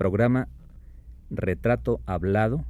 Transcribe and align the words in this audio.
programa 0.00 0.48
Retrato 1.28 2.00
Hablado, 2.06 2.64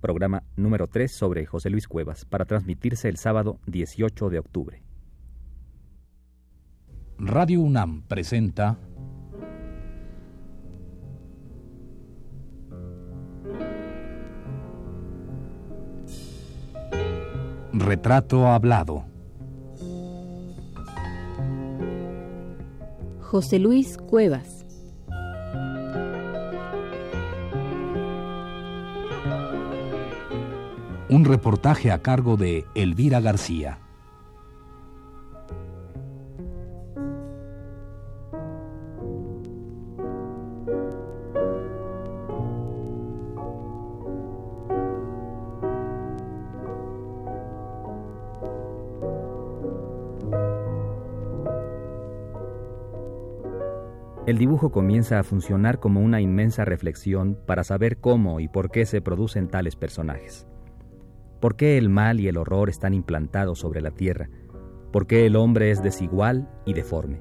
programa 0.00 0.44
número 0.54 0.86
3 0.86 1.10
sobre 1.10 1.46
José 1.46 1.68
Luis 1.68 1.88
Cuevas, 1.88 2.24
para 2.24 2.44
transmitirse 2.44 3.08
el 3.08 3.16
sábado 3.16 3.58
18 3.66 4.30
de 4.30 4.38
octubre. 4.38 4.82
Radio 7.18 7.60
UNAM 7.60 8.02
presenta 8.02 8.78
Retrato 17.72 18.46
Hablado. 18.46 19.04
José 23.22 23.58
Luis 23.58 23.98
Cuevas. 23.98 24.63
Un 31.10 31.26
reportaje 31.26 31.92
a 31.92 32.00
cargo 32.00 32.38
de 32.38 32.64
Elvira 32.74 33.20
García. 33.20 33.78
El 54.26 54.38
dibujo 54.38 54.72
comienza 54.72 55.18
a 55.18 55.22
funcionar 55.22 55.80
como 55.80 56.00
una 56.00 56.22
inmensa 56.22 56.64
reflexión 56.64 57.38
para 57.44 57.62
saber 57.62 57.98
cómo 57.98 58.40
y 58.40 58.48
por 58.48 58.70
qué 58.70 58.86
se 58.86 59.02
producen 59.02 59.48
tales 59.48 59.76
personajes. 59.76 60.46
¿Por 61.44 61.56
qué 61.56 61.76
el 61.76 61.90
mal 61.90 62.20
y 62.20 62.28
el 62.28 62.38
horror 62.38 62.70
están 62.70 62.94
implantados 62.94 63.58
sobre 63.58 63.82
la 63.82 63.90
tierra? 63.90 64.30
¿Por 64.90 65.06
qué 65.06 65.26
el 65.26 65.36
hombre 65.36 65.70
es 65.70 65.82
desigual 65.82 66.48
y 66.64 66.72
deforme? 66.72 67.20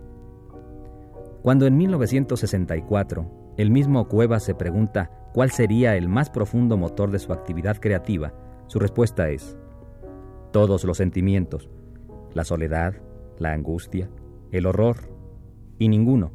Cuando 1.41 1.67
en 1.67 1.75
1964 1.75 3.53
el 3.57 3.69
mismo 3.69 4.07
Cuevas 4.07 4.45
se 4.45 4.55
pregunta 4.55 5.11
cuál 5.33 5.51
sería 5.51 5.97
el 5.97 6.07
más 6.07 6.29
profundo 6.29 6.77
motor 6.77 7.11
de 7.11 7.19
su 7.19 7.33
actividad 7.33 7.81
creativa, 7.81 8.33
su 8.67 8.79
respuesta 8.79 9.29
es 9.29 9.57
todos 10.53 10.85
los 10.85 10.95
sentimientos, 10.95 11.69
la 12.33 12.45
soledad, 12.45 12.93
la 13.39 13.51
angustia, 13.51 14.09
el 14.53 14.67
horror, 14.67 14.99
y 15.79 15.89
ninguno 15.89 16.31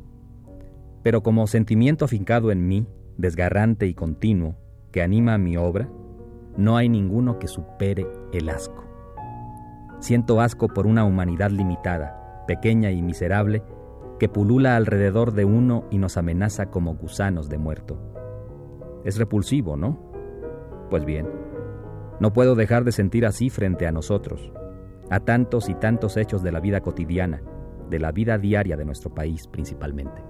pero 1.02 1.22
como 1.22 1.46
sentimiento 1.46 2.04
afincado 2.04 2.52
en 2.52 2.68
mí, 2.68 2.86
desgarrante 3.16 3.86
y 3.86 3.94
continuo, 3.94 4.56
que 4.92 5.00
anima 5.00 5.38
mi 5.38 5.56
obra, 5.56 5.88
no 6.58 6.76
hay 6.76 6.88
ninguno 6.88 7.38
que 7.38 7.46
supere 7.46 8.04
el 8.32 8.48
asco. 8.48 8.84
Siento 10.00 10.40
asco 10.40 10.66
por 10.66 10.88
una 10.88 11.04
humanidad 11.04 11.52
limitada, 11.52 12.44
pequeña 12.48 12.90
y 12.90 13.00
miserable, 13.00 13.62
que 14.18 14.28
pulula 14.28 14.74
alrededor 14.74 15.32
de 15.32 15.44
uno 15.44 15.84
y 15.92 15.98
nos 15.98 16.16
amenaza 16.16 16.66
como 16.66 16.96
gusanos 16.96 17.48
de 17.48 17.58
muerto. 17.58 17.96
Es 19.04 19.18
repulsivo, 19.18 19.76
¿no? 19.76 20.00
Pues 20.90 21.04
bien, 21.04 21.28
no 22.18 22.32
puedo 22.32 22.56
dejar 22.56 22.82
de 22.82 22.90
sentir 22.90 23.24
así 23.24 23.50
frente 23.50 23.86
a 23.86 23.92
nosotros, 23.92 24.52
a 25.10 25.20
tantos 25.20 25.68
y 25.68 25.74
tantos 25.76 26.16
hechos 26.16 26.42
de 26.42 26.50
la 26.50 26.58
vida 26.58 26.80
cotidiana, 26.80 27.40
de 27.88 28.00
la 28.00 28.10
vida 28.10 28.36
diaria 28.36 28.76
de 28.76 28.84
nuestro 28.84 29.14
país 29.14 29.46
principalmente. 29.46 30.27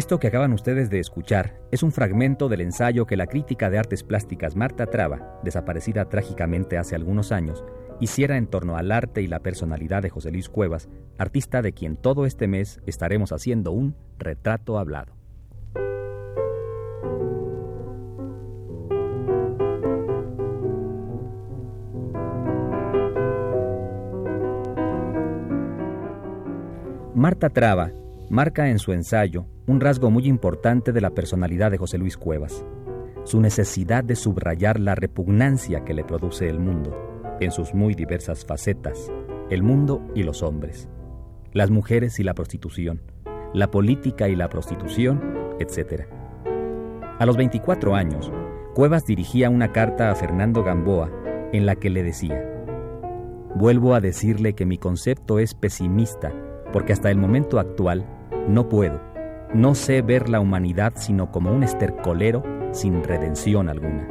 Esto 0.00 0.18
que 0.18 0.28
acaban 0.28 0.54
ustedes 0.54 0.88
de 0.88 0.98
escuchar 0.98 1.60
es 1.70 1.82
un 1.82 1.92
fragmento 1.92 2.48
del 2.48 2.62
ensayo 2.62 3.04
que 3.04 3.18
la 3.18 3.26
crítica 3.26 3.68
de 3.68 3.78
artes 3.78 4.02
plásticas 4.02 4.56
Marta 4.56 4.86
Traba, 4.86 5.38
desaparecida 5.44 6.08
trágicamente 6.08 6.78
hace 6.78 6.94
algunos 6.94 7.32
años, 7.32 7.62
hiciera 8.00 8.38
en 8.38 8.46
torno 8.46 8.78
al 8.78 8.92
arte 8.92 9.20
y 9.20 9.26
la 9.26 9.40
personalidad 9.40 10.02
de 10.02 10.08
José 10.08 10.30
Luis 10.30 10.48
Cuevas, 10.48 10.88
artista 11.18 11.60
de 11.60 11.74
quien 11.74 11.98
todo 11.98 12.24
este 12.24 12.48
mes 12.48 12.80
estaremos 12.86 13.30
haciendo 13.30 13.72
un 13.72 13.94
retrato 14.16 14.78
hablado. 14.78 15.12
Marta 27.14 27.50
Traba 27.50 27.92
marca 28.30 28.68
en 28.70 28.78
su 28.78 28.92
ensayo 28.92 29.46
un 29.66 29.80
rasgo 29.80 30.08
muy 30.08 30.26
importante 30.26 30.92
de 30.92 31.00
la 31.00 31.10
personalidad 31.10 31.72
de 31.72 31.78
José 31.78 31.98
Luis 31.98 32.16
Cuevas, 32.16 32.64
su 33.24 33.40
necesidad 33.40 34.04
de 34.04 34.14
subrayar 34.14 34.78
la 34.78 34.94
repugnancia 34.94 35.84
que 35.84 35.94
le 35.94 36.04
produce 36.04 36.48
el 36.48 36.60
mundo, 36.60 36.96
en 37.40 37.50
sus 37.50 37.74
muy 37.74 37.94
diversas 37.94 38.46
facetas, 38.46 39.10
el 39.50 39.64
mundo 39.64 40.00
y 40.14 40.22
los 40.22 40.44
hombres, 40.44 40.88
las 41.52 41.70
mujeres 41.70 42.20
y 42.20 42.22
la 42.22 42.34
prostitución, 42.34 43.02
la 43.52 43.72
política 43.72 44.28
y 44.28 44.36
la 44.36 44.48
prostitución, 44.48 45.20
etc. 45.58 46.04
A 47.18 47.26
los 47.26 47.36
24 47.36 47.96
años, 47.96 48.30
Cuevas 48.74 49.04
dirigía 49.04 49.50
una 49.50 49.72
carta 49.72 50.08
a 50.08 50.14
Fernando 50.14 50.62
Gamboa 50.62 51.10
en 51.52 51.66
la 51.66 51.74
que 51.74 51.90
le 51.90 52.04
decía, 52.04 52.46
Vuelvo 53.56 53.96
a 53.96 54.00
decirle 54.00 54.52
que 54.52 54.66
mi 54.66 54.78
concepto 54.78 55.40
es 55.40 55.54
pesimista 55.54 56.32
porque 56.72 56.92
hasta 56.92 57.10
el 57.10 57.18
momento 57.18 57.58
actual 57.58 58.06
no 58.48 58.68
puedo, 58.68 59.00
no 59.54 59.74
sé 59.74 60.02
ver 60.02 60.28
la 60.28 60.40
humanidad 60.40 60.94
sino 60.96 61.30
como 61.30 61.52
un 61.52 61.62
estercolero 61.62 62.42
sin 62.72 63.02
redención 63.02 63.68
alguna. 63.68 64.08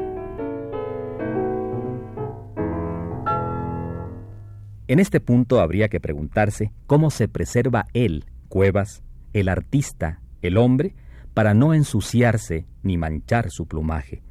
En 4.88 5.00
este 5.00 5.20
punto 5.20 5.62
habría 5.62 5.88
que 5.88 6.00
preguntarse 6.00 6.72
cómo 6.88 7.12
se 7.12 7.28
preserva 7.28 7.86
él, 7.94 8.26
Cuevas, 8.48 9.04
el 9.34 9.48
artista, 9.48 10.22
el 10.42 10.58
hombre, 10.58 10.96
para 11.36 11.54
no 11.54 11.76
ensuciarse 11.76 12.66
ni 12.82 12.98
manchar 12.98 13.52
su 13.52 13.68
plumaje. 13.68 14.24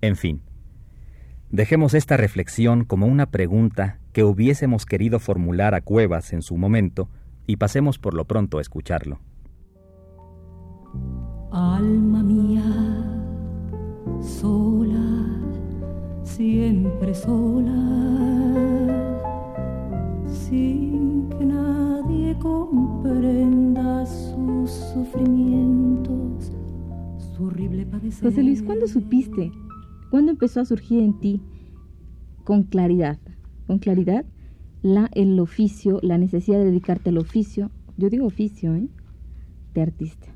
En 0.00 0.16
fin, 0.16 0.42
dejemos 1.48 1.94
esta 1.94 2.16
reflexión 2.16 2.84
como 2.84 3.06
una 3.06 3.30
pregunta 3.30 4.00
que 4.12 4.24
hubiésemos 4.24 4.84
querido 4.84 5.20
formular 5.20 5.76
a 5.76 5.80
Cuevas 5.80 6.32
en 6.32 6.42
su 6.42 6.56
momento 6.56 7.08
y 7.46 7.56
pasemos 7.56 7.98
por 7.98 8.14
lo 8.14 8.24
pronto 8.24 8.58
a 8.58 8.60
escucharlo. 8.60 9.20
Alma 11.50 12.22
mía, 12.22 12.64
sola, 14.20 15.40
siempre 16.22 17.14
sola, 17.14 17.74
sin 20.26 21.28
que 21.28 21.44
nadie 21.44 22.38
comprenda 22.38 24.06
sus 24.06 24.70
sufrimientos, 24.70 26.52
su 27.34 27.44
horrible 27.44 27.84
padecer. 27.86 28.30
José 28.30 28.42
Luis, 28.42 28.62
¿cuándo 28.62 28.86
supiste? 28.86 29.52
¿Cuándo 30.10 30.32
empezó 30.32 30.60
a 30.60 30.64
surgir 30.64 31.02
en 31.02 31.18
ti 31.20 31.42
con 32.44 32.62
claridad? 32.64 33.18
Con 33.66 33.78
claridad 33.78 34.24
la, 34.82 35.08
el 35.14 35.38
oficio, 35.38 36.00
la 36.02 36.18
necesidad 36.18 36.58
de 36.58 36.66
dedicarte 36.66 37.10
al 37.10 37.18
oficio, 37.18 37.70
yo 37.96 38.10
digo 38.10 38.26
oficio, 38.26 38.74
¿eh? 38.74 38.88
de 39.74 39.82
artista. 39.82 40.28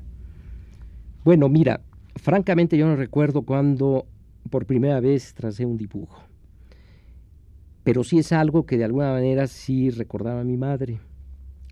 Bueno, 1.23 1.49
mira, 1.49 1.81
francamente 2.15 2.77
yo 2.77 2.87
no 2.87 2.95
recuerdo 2.95 3.41
cuando 3.41 4.05
por 4.49 4.65
primera 4.65 4.99
vez 4.99 5.33
tracé 5.33 5.65
un 5.65 5.77
dibujo. 5.77 6.23
Pero 7.83 8.03
sí 8.03 8.19
es 8.19 8.31
algo 8.31 8.65
que 8.65 8.77
de 8.77 8.85
alguna 8.85 9.11
manera 9.11 9.47
sí 9.47 9.89
recordaba 9.89 10.41
a 10.41 10.45
mi 10.45 10.57
madre. 10.57 10.99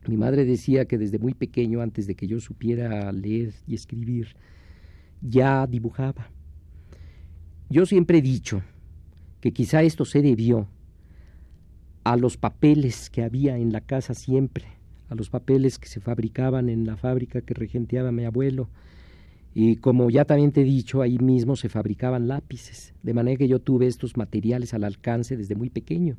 Mi 0.08 0.18
madre 0.18 0.46
decía 0.46 0.86
que 0.86 0.98
desde 0.98 1.18
muy 1.18 1.34
pequeño, 1.34 1.82
antes 1.82 2.08
de 2.08 2.16
que 2.16 2.28
yo 2.28 2.40
supiera 2.40 3.12
leer 3.12 3.54
y 3.68 3.76
escribir, 3.76 4.36
ya 5.22 5.66
dibujaba. 5.68 6.30
Yo 7.70 7.86
siempre 7.86 8.20
he 8.20 8.22
dicho 8.22 8.62
que 9.42 9.52
quizá 9.52 9.82
esto 9.82 10.06
se 10.06 10.22
debió 10.22 10.68
a 12.06 12.16
los 12.16 12.38
papeles 12.38 13.10
que 13.10 13.24
había 13.24 13.58
en 13.58 13.74
la 13.74 13.82
casa 13.82 14.14
siempre, 14.14 14.66
a 15.10 15.16
los 15.16 15.32
papeles 15.32 15.80
que 15.80 15.88
se 15.88 16.00
fabricaban 16.00 16.70
en 16.70 16.86
la 16.86 16.98
fábrica 16.98 17.42
que 17.42 17.56
regenteaba 17.56 18.12
mi 18.12 18.26
abuelo, 18.26 18.70
y 19.56 19.78
como 19.78 20.10
ya 20.12 20.24
también 20.24 20.52
te 20.52 20.62
he 20.62 20.66
dicho, 20.66 21.02
ahí 21.02 21.18
mismo 21.18 21.56
se 21.56 21.68
fabricaban 21.68 22.28
lápices, 22.28 22.94
de 23.02 23.14
manera 23.16 23.38
que 23.38 23.48
yo 23.48 23.60
tuve 23.60 23.88
estos 23.88 24.18
materiales 24.18 24.76
al 24.76 24.84
alcance 24.84 25.36
desde 25.36 25.56
muy 25.56 25.72
pequeño. 25.72 26.16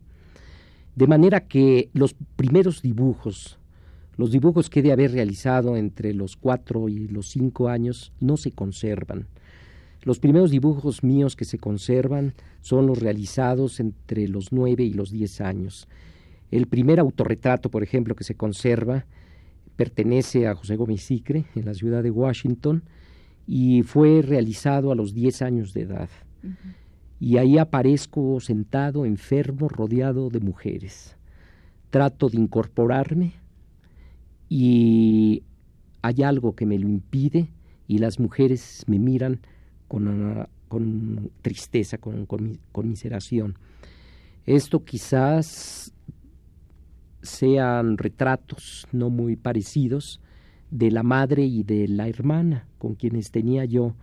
De 0.96 1.06
manera 1.06 1.46
que 1.46 1.88
los 1.92 2.16
primeros 2.34 2.82
dibujos, 2.82 3.58
los 4.16 4.32
dibujos 4.32 4.68
que 4.68 4.80
he 4.80 4.82
de 4.82 4.92
haber 4.92 5.12
realizado 5.12 5.76
entre 5.76 6.14
los 6.14 6.36
cuatro 6.36 6.88
y 6.88 7.06
los 7.06 7.28
cinco 7.28 7.68
años, 7.68 8.12
no 8.18 8.36
se 8.36 8.50
conservan. 8.50 9.26
Los 10.06 10.20
primeros 10.20 10.52
dibujos 10.52 11.02
míos 11.02 11.34
que 11.34 11.44
se 11.44 11.58
conservan 11.58 12.34
son 12.60 12.86
los 12.86 13.00
realizados 13.00 13.80
entre 13.80 14.28
los 14.28 14.52
nueve 14.52 14.84
y 14.84 14.92
los 14.92 15.10
diez 15.10 15.40
años. 15.40 15.88
El 16.52 16.68
primer 16.68 17.00
autorretrato, 17.00 17.72
por 17.72 17.82
ejemplo, 17.82 18.14
que 18.14 18.22
se 18.22 18.36
conserva 18.36 19.04
pertenece 19.74 20.46
a 20.46 20.54
José 20.54 20.76
Gómez 20.76 21.02
Sicre 21.02 21.46
en 21.56 21.64
la 21.64 21.74
ciudad 21.74 22.04
de 22.04 22.12
Washington 22.12 22.84
y 23.48 23.82
fue 23.82 24.22
realizado 24.22 24.92
a 24.92 24.94
los 24.94 25.12
diez 25.12 25.42
años 25.42 25.74
de 25.74 25.80
edad. 25.80 26.08
Y 27.18 27.38
ahí 27.38 27.58
aparezco 27.58 28.38
sentado, 28.38 29.06
enfermo, 29.06 29.68
rodeado 29.68 30.30
de 30.30 30.38
mujeres. 30.38 31.16
Trato 31.90 32.28
de 32.28 32.38
incorporarme 32.38 33.32
y 34.48 35.42
hay 36.00 36.22
algo 36.22 36.54
que 36.54 36.64
me 36.64 36.78
lo 36.78 36.88
impide 36.88 37.48
y 37.88 37.98
las 37.98 38.20
mujeres 38.20 38.84
me 38.86 39.00
miran 39.00 39.40
con, 39.88 40.46
con 40.68 41.30
tristeza, 41.42 41.98
con, 41.98 42.26
con 42.26 42.58
conmiseración. 42.72 43.56
Esto 44.44 44.84
quizás 44.84 45.92
sean 47.22 47.98
retratos 47.98 48.86
no 48.92 49.10
muy 49.10 49.36
parecidos 49.36 50.20
de 50.70 50.90
la 50.90 51.02
madre 51.02 51.44
y 51.44 51.62
de 51.62 51.88
la 51.88 52.08
hermana 52.08 52.66
con 52.78 52.94
quienes 52.94 53.30
tenía 53.30 53.64
yo 53.64 53.94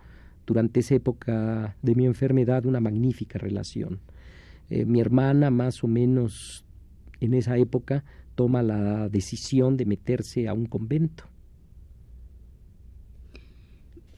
durante 0.46 0.80
esa 0.80 0.94
época 0.94 1.76
de 1.82 1.94
mi 1.94 2.06
enfermedad 2.06 2.66
una 2.66 2.80
magnífica 2.80 3.38
relación. 3.38 4.00
Eh, 4.70 4.84
mi 4.84 5.00
hermana 5.00 5.50
más 5.50 5.82
o 5.84 5.88
menos 5.88 6.64
en 7.20 7.34
esa 7.34 7.56
época 7.56 8.04
toma 8.34 8.62
la 8.62 9.08
decisión 9.08 9.76
de 9.76 9.86
meterse 9.86 10.48
a 10.48 10.54
un 10.54 10.66
convento. 10.66 11.24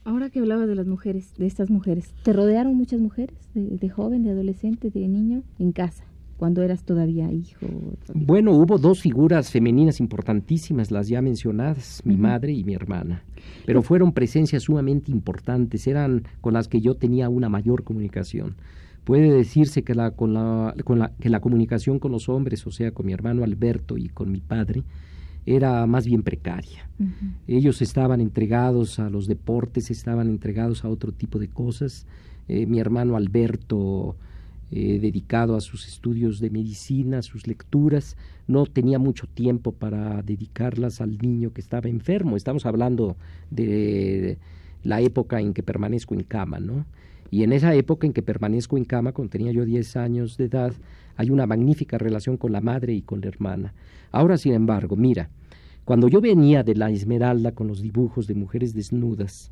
Ahora 0.07 0.29
que 0.29 0.39
hablabas 0.39 0.69
de 0.69 0.75
las 0.75 0.87
mujeres, 0.87 1.33
de 1.37 1.45
estas 1.45 1.69
mujeres, 1.69 2.13
¿te 2.23 2.31
rodearon 2.31 2.73
muchas 2.75 3.01
mujeres, 3.01 3.35
de 3.53 3.89
joven, 3.89 4.23
de 4.23 4.31
adolescente, 4.31 4.89
de 4.89 5.05
niño, 5.05 5.43
en 5.59 5.73
casa? 5.73 6.05
cuando 6.37 6.61
eras 6.61 6.83
todavía 6.83 7.29
hijo? 7.33 7.65
Bueno, 8.13 8.53
hubo 8.53 8.77
dos 8.77 9.01
figuras 9.01 9.51
femeninas 9.51 9.99
importantísimas, 9.99 10.91
las 10.91 11.09
ya 11.09 11.21
mencionadas, 11.21 12.01
mi 12.05 12.15
madre 12.15 12.53
y 12.53 12.63
mi 12.63 12.73
hermana, 12.73 13.23
pero 13.65 13.81
fueron 13.81 14.13
presencias 14.13 14.63
sumamente 14.63 15.11
importantes, 15.11 15.87
eran 15.87 16.23
con 16.39 16.53
las 16.53 16.69
que 16.69 16.79
yo 16.79 16.95
tenía 16.95 17.27
una 17.27 17.49
mayor 17.49 17.83
comunicación. 17.83 18.55
Puede 19.03 19.29
decirse 19.33 19.83
que 19.83 19.93
la, 19.93 20.11
con 20.11 20.33
la, 20.33 20.73
con 20.85 20.99
la, 20.99 21.11
que 21.19 21.29
la 21.29 21.41
comunicación 21.41 21.99
con 21.99 22.13
los 22.13 22.29
hombres, 22.29 22.65
o 22.65 22.71
sea, 22.71 22.91
con 22.91 23.07
mi 23.07 23.13
hermano 23.13 23.43
Alberto 23.43 23.97
y 23.97 24.07
con 24.07 24.31
mi 24.31 24.39
padre, 24.39 24.83
era 25.47 25.87
más 25.87 26.05
bien 26.05 26.23
precaria. 26.23 26.89
Ellos 27.47 27.81
estaban 27.81 28.19
entregados 28.19 28.99
a 28.99 29.09
los 29.09 29.27
deportes, 29.27 29.89
estaban 29.89 30.27
entregados 30.27 30.83
a 30.83 30.89
otro 30.89 31.13
tipo 31.13 31.39
de 31.39 31.47
cosas. 31.47 32.05
Eh, 32.49 32.65
mi 32.65 32.79
hermano 32.79 33.15
Alberto 33.15 34.17
eh, 34.71 34.99
dedicado 34.99 35.55
a 35.55 35.61
sus 35.61 35.87
estudios 35.87 36.41
de 36.41 36.49
medicina, 36.49 37.21
sus 37.21 37.47
lecturas, 37.47 38.17
no 38.45 38.65
tenía 38.65 38.99
mucho 38.99 39.25
tiempo 39.25 39.71
para 39.71 40.21
dedicarlas 40.21 40.99
al 40.99 41.17
niño 41.17 41.53
que 41.53 41.61
estaba 41.61 41.87
enfermo. 41.87 42.35
Estamos 42.35 42.65
hablando 42.65 43.15
de 43.49 44.37
la 44.83 44.99
época 44.99 45.39
en 45.39 45.53
que 45.53 45.63
permanezco 45.63 46.13
en 46.13 46.23
cama, 46.23 46.59
¿no? 46.59 46.85
Y 47.31 47.43
en 47.43 47.53
esa 47.53 47.73
época 47.73 48.05
en 48.05 48.11
que 48.11 48.21
permanezco 48.21 48.77
en 48.77 48.83
cama, 48.83 49.13
cuando 49.13 49.31
tenía 49.31 49.53
yo 49.53 49.63
10 49.63 49.95
años 49.95 50.35
de 50.35 50.45
edad, 50.45 50.73
hay 51.17 51.29
una 51.29 51.45
magnífica 51.45 51.97
relación 51.97 52.37
con 52.37 52.51
la 52.51 52.61
madre 52.61 52.93
y 52.93 53.01
con 53.01 53.19
la 53.19 53.27
hermana. 53.27 53.73
Ahora, 54.11 54.37
sin 54.37 54.53
embargo, 54.53 54.95
mira, 54.95 55.29
cuando 55.83 56.07
yo 56.07 56.21
venía 56.21 56.63
de 56.63 56.75
la 56.75 56.89
Esmeralda 56.89 57.51
con 57.51 57.67
los 57.67 57.81
dibujos 57.81 58.27
de 58.27 58.35
mujeres 58.35 58.73
desnudas 58.73 59.51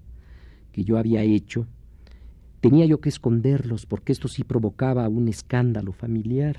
que 0.72 0.84
yo 0.84 0.98
había 0.98 1.24
hecho, 1.24 1.68
Tenía 2.66 2.88
yo 2.88 3.00
que 3.00 3.10
esconderlos 3.10 3.86
porque 3.86 4.12
esto 4.12 4.28
sí 4.28 4.44
provocaba 4.44 5.08
un 5.08 5.28
escándalo 5.28 5.92
familiar. 5.92 6.58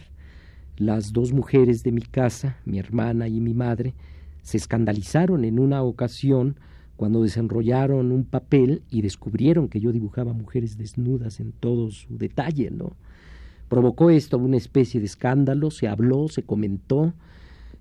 Las 0.77 1.13
dos 1.13 1.33
mujeres 1.33 1.83
de 1.83 1.91
mi 1.91 2.03
casa, 2.03 2.59
mi 2.65 2.79
hermana 2.79 3.27
y 3.27 3.41
mi 3.41 3.55
madre, 3.55 3.93
se 4.41 4.57
escandalizaron 4.57 5.45
en 5.45 5.59
una 5.59 5.83
ocasión 5.83 6.61
cuando 6.95 7.25
desenrollaron 7.25 8.13
un 8.13 8.23
papel 8.23 8.85
y 8.89 9.03
descubrieron 9.03 9.67
que 9.69 9.81
yo 9.81 9.91
dibujaba 9.91 10.33
mujeres 10.33 10.79
desnudas 10.79 11.41
en 11.41 11.51
todo 11.51 11.91
su 11.91 12.17
detalle, 12.17 12.71
¿no? 12.71 12.93
Provocó 13.69 14.11
esto 14.11 14.39
una 14.39 14.57
especie 14.57 15.01
de 15.01 15.07
escándalo, 15.07 15.71
se 15.71 15.89
habló, 15.89 16.29
se 16.29 16.43
comentó, 16.43 17.15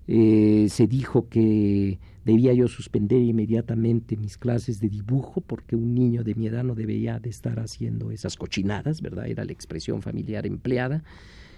eh, 0.08 0.68
se 0.70 0.88
dijo 0.88 1.30
que 1.30 2.00
debía 2.26 2.54
yo 2.54 2.68
suspender 2.68 3.22
inmediatamente 3.22 4.18
mis 4.18 4.38
clases 4.38 4.80
de 4.80 4.90
dibujo 4.90 5.42
porque 5.42 5.76
un 5.76 5.94
niño 5.94 6.24
de 6.24 6.34
mi 6.34 6.48
edad 6.48 6.64
no 6.64 6.74
debía 6.74 7.20
de 7.20 7.30
estar 7.30 7.60
haciendo 7.60 8.10
esas 8.10 8.36
cochinadas, 8.36 9.02
¿verdad? 9.02 9.28
Era 9.28 9.46
la 9.46 9.52
expresión 9.52 10.02
familiar 10.02 10.48
empleada. 10.48 11.04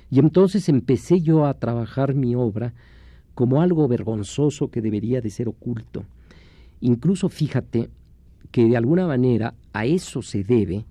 Y 0.09 0.19
entonces 0.19 0.67
empecé 0.67 1.21
yo 1.21 1.45
a 1.45 1.53
trabajar 1.53 2.13
mi 2.15 2.35
obra 2.35 2.73
como 3.33 3.61
algo 3.61 3.87
vergonzoso 3.87 4.69
que 4.69 4.81
debería 4.81 5.21
de 5.21 5.29
ser 5.29 5.47
oculto. 5.47 6.03
Incluso 6.81 7.29
fíjate 7.29 7.89
que 8.51 8.65
de 8.65 8.77
alguna 8.77 9.07
manera 9.07 9.53
a 9.73 9.85
eso 9.85 10.21
se 10.21 10.43
debe 10.43 10.85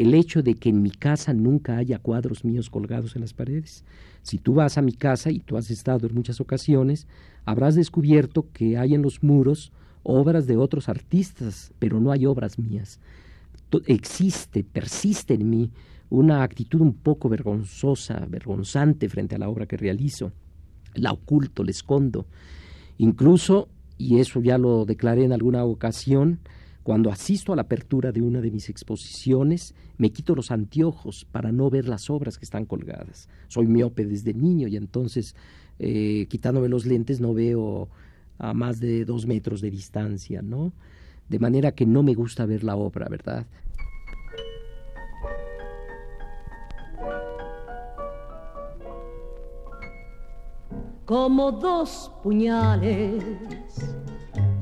el 0.00 0.14
hecho 0.14 0.42
de 0.42 0.54
que 0.54 0.70
en 0.70 0.82
mi 0.82 0.90
casa 0.90 1.34
nunca 1.34 1.76
haya 1.76 1.98
cuadros 1.98 2.44
míos 2.44 2.70
colgados 2.70 3.16
en 3.16 3.22
las 3.22 3.34
paredes. 3.34 3.84
Si 4.22 4.38
tú 4.38 4.54
vas 4.54 4.78
a 4.78 4.82
mi 4.82 4.92
casa, 4.92 5.30
y 5.30 5.40
tú 5.40 5.56
has 5.56 5.70
estado 5.70 6.06
en 6.06 6.14
muchas 6.14 6.40
ocasiones, 6.40 7.06
habrás 7.44 7.74
descubierto 7.74 8.46
que 8.52 8.78
hay 8.78 8.94
en 8.94 9.02
los 9.02 9.22
muros 9.22 9.72
obras 10.02 10.46
de 10.46 10.56
otros 10.56 10.88
artistas, 10.88 11.72
pero 11.78 12.00
no 12.00 12.12
hay 12.12 12.26
obras 12.26 12.58
mías. 12.58 13.00
Existe, 13.86 14.64
persiste 14.64 15.34
en 15.34 15.48
mí 15.48 15.70
una 16.08 16.42
actitud 16.42 16.80
un 16.80 16.94
poco 16.94 17.28
vergonzosa, 17.28 18.26
vergonzante 18.28 19.08
frente 19.08 19.36
a 19.36 19.38
la 19.38 19.48
obra 19.48 19.66
que 19.66 19.76
realizo. 19.76 20.32
La 20.94 21.12
oculto, 21.12 21.62
la 21.62 21.70
escondo. 21.70 22.26
Incluso, 22.98 23.68
y 23.96 24.18
eso 24.18 24.40
ya 24.40 24.58
lo 24.58 24.84
declaré 24.84 25.24
en 25.24 25.32
alguna 25.32 25.64
ocasión, 25.64 26.40
cuando 26.82 27.10
asisto 27.10 27.52
a 27.52 27.56
la 27.56 27.62
apertura 27.62 28.10
de 28.10 28.22
una 28.22 28.40
de 28.40 28.50
mis 28.50 28.68
exposiciones, 28.68 29.74
me 29.98 30.10
quito 30.10 30.34
los 30.34 30.50
anteojos 30.50 31.26
para 31.30 31.52
no 31.52 31.68
ver 31.68 31.88
las 31.88 32.08
obras 32.08 32.38
que 32.38 32.44
están 32.44 32.64
colgadas. 32.64 33.28
Soy 33.48 33.66
miope 33.66 34.06
desde 34.06 34.32
niño 34.32 34.66
y 34.66 34.76
entonces, 34.76 35.34
eh, 35.78 36.26
quitándome 36.28 36.68
los 36.68 36.86
lentes, 36.86 37.20
no 37.20 37.34
veo 37.34 37.88
a 38.38 38.54
más 38.54 38.80
de 38.80 39.04
dos 39.04 39.26
metros 39.26 39.60
de 39.60 39.70
distancia, 39.70 40.40
¿no? 40.40 40.72
De 41.28 41.38
manera 41.38 41.72
que 41.72 41.84
no 41.84 42.02
me 42.02 42.14
gusta 42.14 42.46
ver 42.46 42.64
la 42.64 42.76
obra, 42.76 43.08
¿verdad? 43.08 43.46
Como 51.04 51.52
dos 51.52 52.10
puñales 52.22 53.24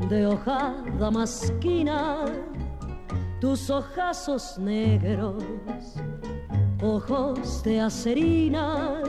de 0.08 0.26
hojada 0.26 1.10
masquina, 1.10 2.24
tus 3.40 3.68
ojazos 3.68 4.58
negros, 4.58 5.44
ojos 6.82 7.62
de 7.62 7.80
acerina, 7.80 9.02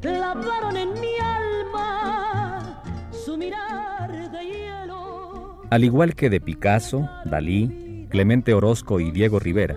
clavaron 0.00 0.76
en 0.76 0.92
mi 1.00 1.16
alma 1.20 2.82
su 3.10 3.36
mirar 3.36 4.30
de 4.30 4.44
hielo. 4.44 5.62
Al 5.70 5.82
igual 5.82 6.14
que 6.14 6.30
de 6.30 6.40
Picasso, 6.40 7.08
Dalí, 7.24 8.06
Clemente 8.10 8.54
Orozco 8.54 9.00
y 9.00 9.10
Diego 9.10 9.40
Rivera, 9.40 9.76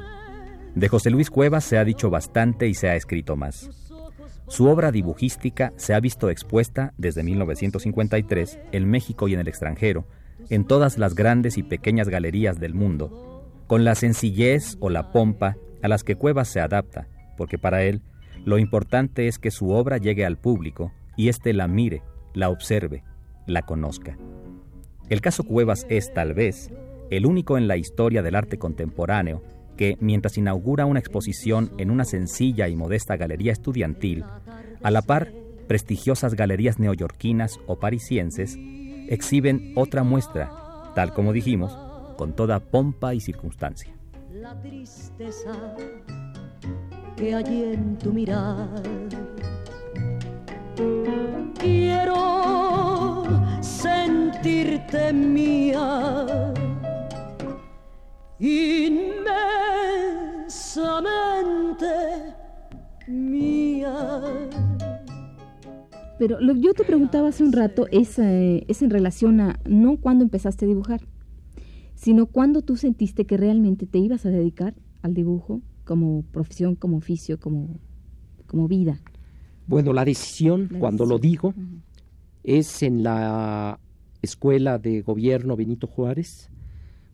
de 0.76 0.88
José 0.88 1.10
Luis 1.10 1.32
Cuevas 1.32 1.64
se 1.64 1.80
ha 1.80 1.84
dicho 1.84 2.12
bastante 2.12 2.68
y 2.68 2.76
se 2.76 2.88
ha 2.88 2.96
escrito 2.96 3.36
más. 3.36 3.87
Su 4.48 4.68
obra 4.68 4.92
dibujística 4.92 5.74
se 5.76 5.94
ha 5.94 6.00
visto 6.00 6.30
expuesta 6.30 6.94
desde 6.98 7.22
1953 7.22 8.60
en 8.72 8.90
México 8.90 9.28
y 9.28 9.34
en 9.34 9.42
el 9.42 9.48
extranjero, 9.50 10.06
en 10.50 10.66
todas 10.66 10.98
las 10.98 11.16
grandes 11.16 11.58
y 11.58 11.64
pequeñas 11.64 12.08
galerías 12.08 12.58
del 12.58 12.74
mundo, 12.74 13.44
con 13.68 13.84
la 13.84 13.96
sencillez 13.96 14.78
o 14.80 14.90
la 14.90 15.12
pompa 15.12 15.58
a 15.84 15.90
las 15.90 16.06
que 16.06 16.16
Cuevas 16.16 16.48
se 16.48 16.62
adapta, 16.62 17.08
porque 17.38 17.58
para 17.58 17.84
él 17.84 18.02
lo 18.46 18.58
importante 18.58 19.28
es 19.28 19.38
que 19.38 19.52
su 19.52 19.72
obra 19.72 19.98
llegue 19.98 20.26
al 20.26 20.38
público 20.38 20.94
y 21.18 21.28
éste 21.28 21.52
la 21.52 21.68
mire, 21.68 22.02
la 22.34 22.50
observe, 22.50 23.04
la 23.48 23.64
conozca. 23.64 24.18
El 25.10 25.20
caso 25.20 25.44
Cuevas 25.44 25.86
es, 25.90 26.14
tal 26.14 26.34
vez, 26.34 26.72
el 27.10 27.26
único 27.26 27.58
en 27.58 27.68
la 27.68 27.76
historia 27.76 28.22
del 28.22 28.36
arte 28.36 28.58
contemporáneo 28.58 29.42
que, 29.78 29.98
mientras 30.02 30.38
inaugura 30.38 30.86
una 30.86 31.00
exposición 31.00 31.72
en 31.78 31.92
una 31.92 32.04
sencilla 32.04 32.68
y 32.68 32.76
modesta 32.76 33.16
galería 33.16 33.54
estudiantil, 33.54 34.26
a 34.84 34.92
la 34.92 35.02
par, 35.02 35.32
prestigiosas 35.68 36.34
galerías 36.34 36.80
neoyorquinas 36.80 37.60
o 37.68 37.80
parisienses 37.80 38.58
exhiben 39.08 39.74
otra 39.76 40.04
muestra, 40.04 40.52
tal 40.96 41.14
como 41.14 41.32
dijimos, 41.32 41.78
con 42.18 42.34
toda 42.36 42.60
pompa 42.60 43.14
y 43.14 43.22
circunstancia. 43.22 43.94
La 44.34 44.60
tristeza 44.62 45.76
que 47.16 47.34
hay 47.34 47.74
en 47.74 47.98
tu 47.98 48.14
mirar. 48.14 48.82
Quiero 51.60 53.26
sentirte 53.62 55.12
mía 55.14 56.17
Pero 66.20 66.40
lo 66.42 66.56
que 66.56 66.62
yo 66.62 66.74
te 66.74 66.84
preguntaba 66.84 67.30
hace 67.30 67.44
un 67.44 67.54
rato 67.54 67.88
es, 67.92 68.18
eh, 68.18 68.66
es 68.68 68.82
en 68.82 68.90
relación 68.90 69.40
a 69.40 69.60
no 69.68 69.98
cuándo 69.98 70.24
empezaste 70.24 70.66
a 70.66 70.68
dibujar, 70.68 71.02
sino 71.96 72.26
cuándo 72.26 72.62
tú 72.62 72.76
sentiste 72.76 73.26
que 73.26 73.38
realmente 73.38 73.86
te 73.86 74.00
ibas 74.00 74.26
a 74.26 74.30
dedicar 74.30 74.74
al 75.02 75.14
dibujo 75.14 75.62
como 75.84 76.24
profesión, 76.24 76.76
como 76.76 76.98
oficio, 76.98 77.40
como, 77.40 77.80
como 78.48 78.68
vida. 78.68 79.00
Bueno, 79.68 79.94
la 79.94 80.06
decisión, 80.06 80.70
cuando 80.80 81.06
lo 81.06 81.20
digo, 81.20 81.54
es 82.44 82.84
en 82.84 83.04
la 83.04 83.80
Escuela 84.22 84.80
de 84.80 85.02
Gobierno 85.02 85.56
Benito 85.56 85.88
Juárez, 85.88 86.50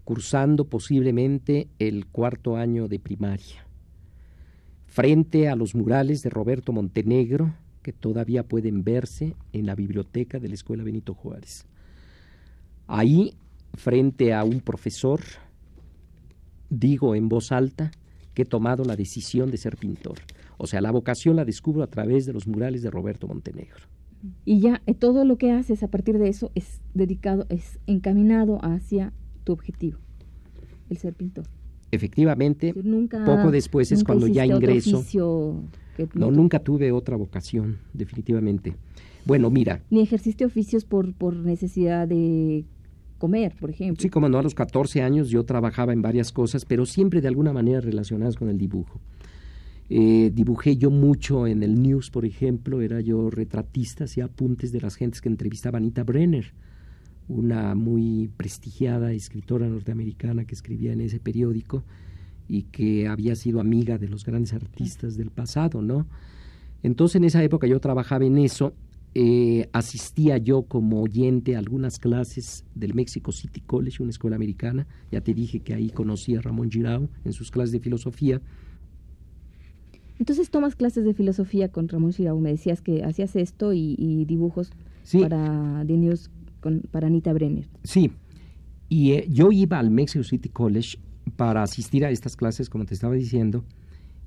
cursando 0.03 0.65
posiblemente 0.65 1.67
el 1.79 2.07
cuarto 2.07 2.55
año 2.55 2.87
de 2.87 2.99
primaria, 2.99 3.65
frente 4.85 5.49
a 5.49 5.55
los 5.55 5.75
murales 5.75 6.23
de 6.23 6.29
Roberto 6.29 6.71
Montenegro, 6.71 7.53
que 7.83 7.93
todavía 7.93 8.43
pueden 8.43 8.83
verse 8.83 9.35
en 9.51 9.67
la 9.67 9.75
biblioteca 9.75 10.39
de 10.39 10.47
la 10.47 10.55
Escuela 10.55 10.83
Benito 10.83 11.13
Juárez. 11.13 11.65
Ahí, 12.87 13.33
frente 13.75 14.33
a 14.33 14.43
un 14.43 14.61
profesor, 14.61 15.19
digo 16.69 17.13
en 17.13 17.29
voz 17.29 17.51
alta 17.51 17.91
que 18.33 18.41
he 18.41 18.45
tomado 18.45 18.83
la 18.83 18.95
decisión 18.95 19.51
de 19.51 19.57
ser 19.57 19.77
pintor. 19.77 20.19
O 20.57 20.65
sea, 20.65 20.81
la 20.81 20.91
vocación 20.91 21.35
la 21.35 21.45
descubro 21.45 21.83
a 21.83 21.87
través 21.87 22.25
de 22.25 22.33
los 22.33 22.47
murales 22.47 22.81
de 22.81 22.89
Roberto 22.89 23.27
Montenegro. 23.27 23.85
Y 24.45 24.61
ya 24.61 24.81
eh, 24.85 24.93
todo 24.93 25.25
lo 25.25 25.37
que 25.37 25.51
haces 25.51 25.83
a 25.83 25.89
partir 25.89 26.17
de 26.17 26.29
eso 26.29 26.51
es 26.55 26.81
dedicado, 26.93 27.45
es 27.49 27.79
encaminado 27.87 28.59
hacia 28.63 29.11
tu 29.43 29.51
objetivo, 29.51 29.99
el 30.89 30.97
ser 30.97 31.13
pintor. 31.13 31.45
Efectivamente, 31.93 32.73
poco 32.73 33.51
después 33.51 33.91
es 33.91 34.03
cuando 34.03 34.27
ya 34.27 34.45
ingreso. 34.45 35.03
no, 36.15 36.31
nunca 36.31 36.57
tuve 36.57 36.91
otra 36.91 37.15
vocación, 37.15 37.77
definitivamente. 37.93 38.75
Bueno, 39.25 39.51
mira. 39.51 39.83
Ni 39.91 40.01
ejerciste 40.01 40.43
oficios 40.43 40.85
por, 40.85 41.13
por 41.13 41.35
necesidad 41.35 42.07
de 42.07 42.65
comer, 43.19 43.55
por 43.59 43.69
ejemplo. 43.69 44.01
Sí, 44.01 44.09
como 44.09 44.27
no, 44.27 44.39
a 44.39 44.41
los 44.41 44.55
14 44.55 45.03
años 45.03 45.29
yo 45.29 45.43
trabajaba 45.45 45.93
en 45.93 46.01
varias 46.01 46.31
cosas, 46.31 46.65
pero 46.65 46.87
siempre 46.87 47.21
de 47.21 47.27
alguna 47.27 47.53
manera 47.53 47.79
relacionadas 47.79 48.37
con 48.37 48.49
el 48.49 48.57
dibujo. 48.57 48.99
Eh, 49.89 50.31
dibujé 50.33 50.77
yo 50.77 50.89
mucho 50.89 51.45
en 51.45 51.61
el 51.61 51.79
news, 51.79 52.09
por 52.09 52.25
ejemplo, 52.25 52.81
era 52.81 53.01
yo 53.01 53.29
retratista, 53.29 54.05
hacía 54.05 54.25
apuntes 54.25 54.71
de 54.71 54.81
las 54.81 54.95
gentes 54.95 55.21
que 55.21 55.29
entrevistaba 55.29 55.77
Anita 55.77 56.03
Brenner, 56.03 56.53
una 57.27 57.75
muy 57.75 58.29
prestigiada 58.35 59.11
escritora 59.13 59.67
norteamericana 59.67 60.45
que 60.45 60.55
escribía 60.55 60.93
en 60.93 61.01
ese 61.01 61.19
periódico 61.19 61.83
y 62.47 62.63
que 62.63 63.07
había 63.07 63.35
sido 63.35 63.59
amiga 63.59 63.97
de 63.97 64.09
los 64.09 64.25
grandes 64.25 64.53
artistas 64.53 65.17
del 65.17 65.31
pasado, 65.31 65.81
¿no? 65.81 66.05
Entonces 66.83 67.15
en 67.15 67.23
esa 67.23 67.43
época 67.43 67.67
yo 67.67 67.79
trabajaba 67.79 68.25
en 68.25 68.37
eso, 68.37 68.73
eh, 69.15 69.69
asistía 69.71 70.37
yo 70.37 70.63
como 70.63 71.01
oyente 71.01 71.55
a 71.55 71.59
algunas 71.59 71.99
clases 71.99 72.65
del 72.75 72.93
Mexico 72.93 73.31
City 73.31 73.61
College, 73.61 74.03
una 74.03 74.09
escuela 74.09 74.35
americana, 74.35 74.87
ya 75.11 75.21
te 75.21 75.33
dije 75.33 75.61
que 75.61 75.73
ahí 75.73 75.89
conocí 75.89 76.35
a 76.35 76.41
Ramón 76.41 76.69
Girao 76.69 77.07
en 77.23 77.31
sus 77.31 77.51
clases 77.51 77.71
de 77.71 77.79
filosofía, 77.79 78.41
entonces 80.19 80.49
tomas 80.49 80.75
clases 80.75 81.05
de 81.05 81.13
filosofía 81.13 81.69
con 81.69 81.87
Ramón 81.87 82.11
Shirau, 82.11 82.39
me 82.39 82.51
decías 82.51 82.81
que 82.81 83.03
hacías 83.03 83.35
esto 83.35 83.73
y, 83.73 84.25
dibujos 84.25 84.71
para 85.19 85.83
The 85.85 85.97
News 85.97 86.29
con, 86.63 86.81
para 86.89 87.05
Anita 87.05 87.31
Brenner. 87.31 87.67
Sí, 87.83 88.11
y 88.89 89.11
eh, 89.11 89.27
yo 89.29 89.51
iba 89.51 89.77
al 89.77 89.91
Mexico 89.91 90.23
City 90.23 90.49
College 90.49 90.97
para 91.35 91.61
asistir 91.61 92.03
a 92.05 92.09
estas 92.09 92.35
clases, 92.35 92.69
como 92.69 92.85
te 92.85 92.95
estaba 92.95 93.13
diciendo, 93.13 93.63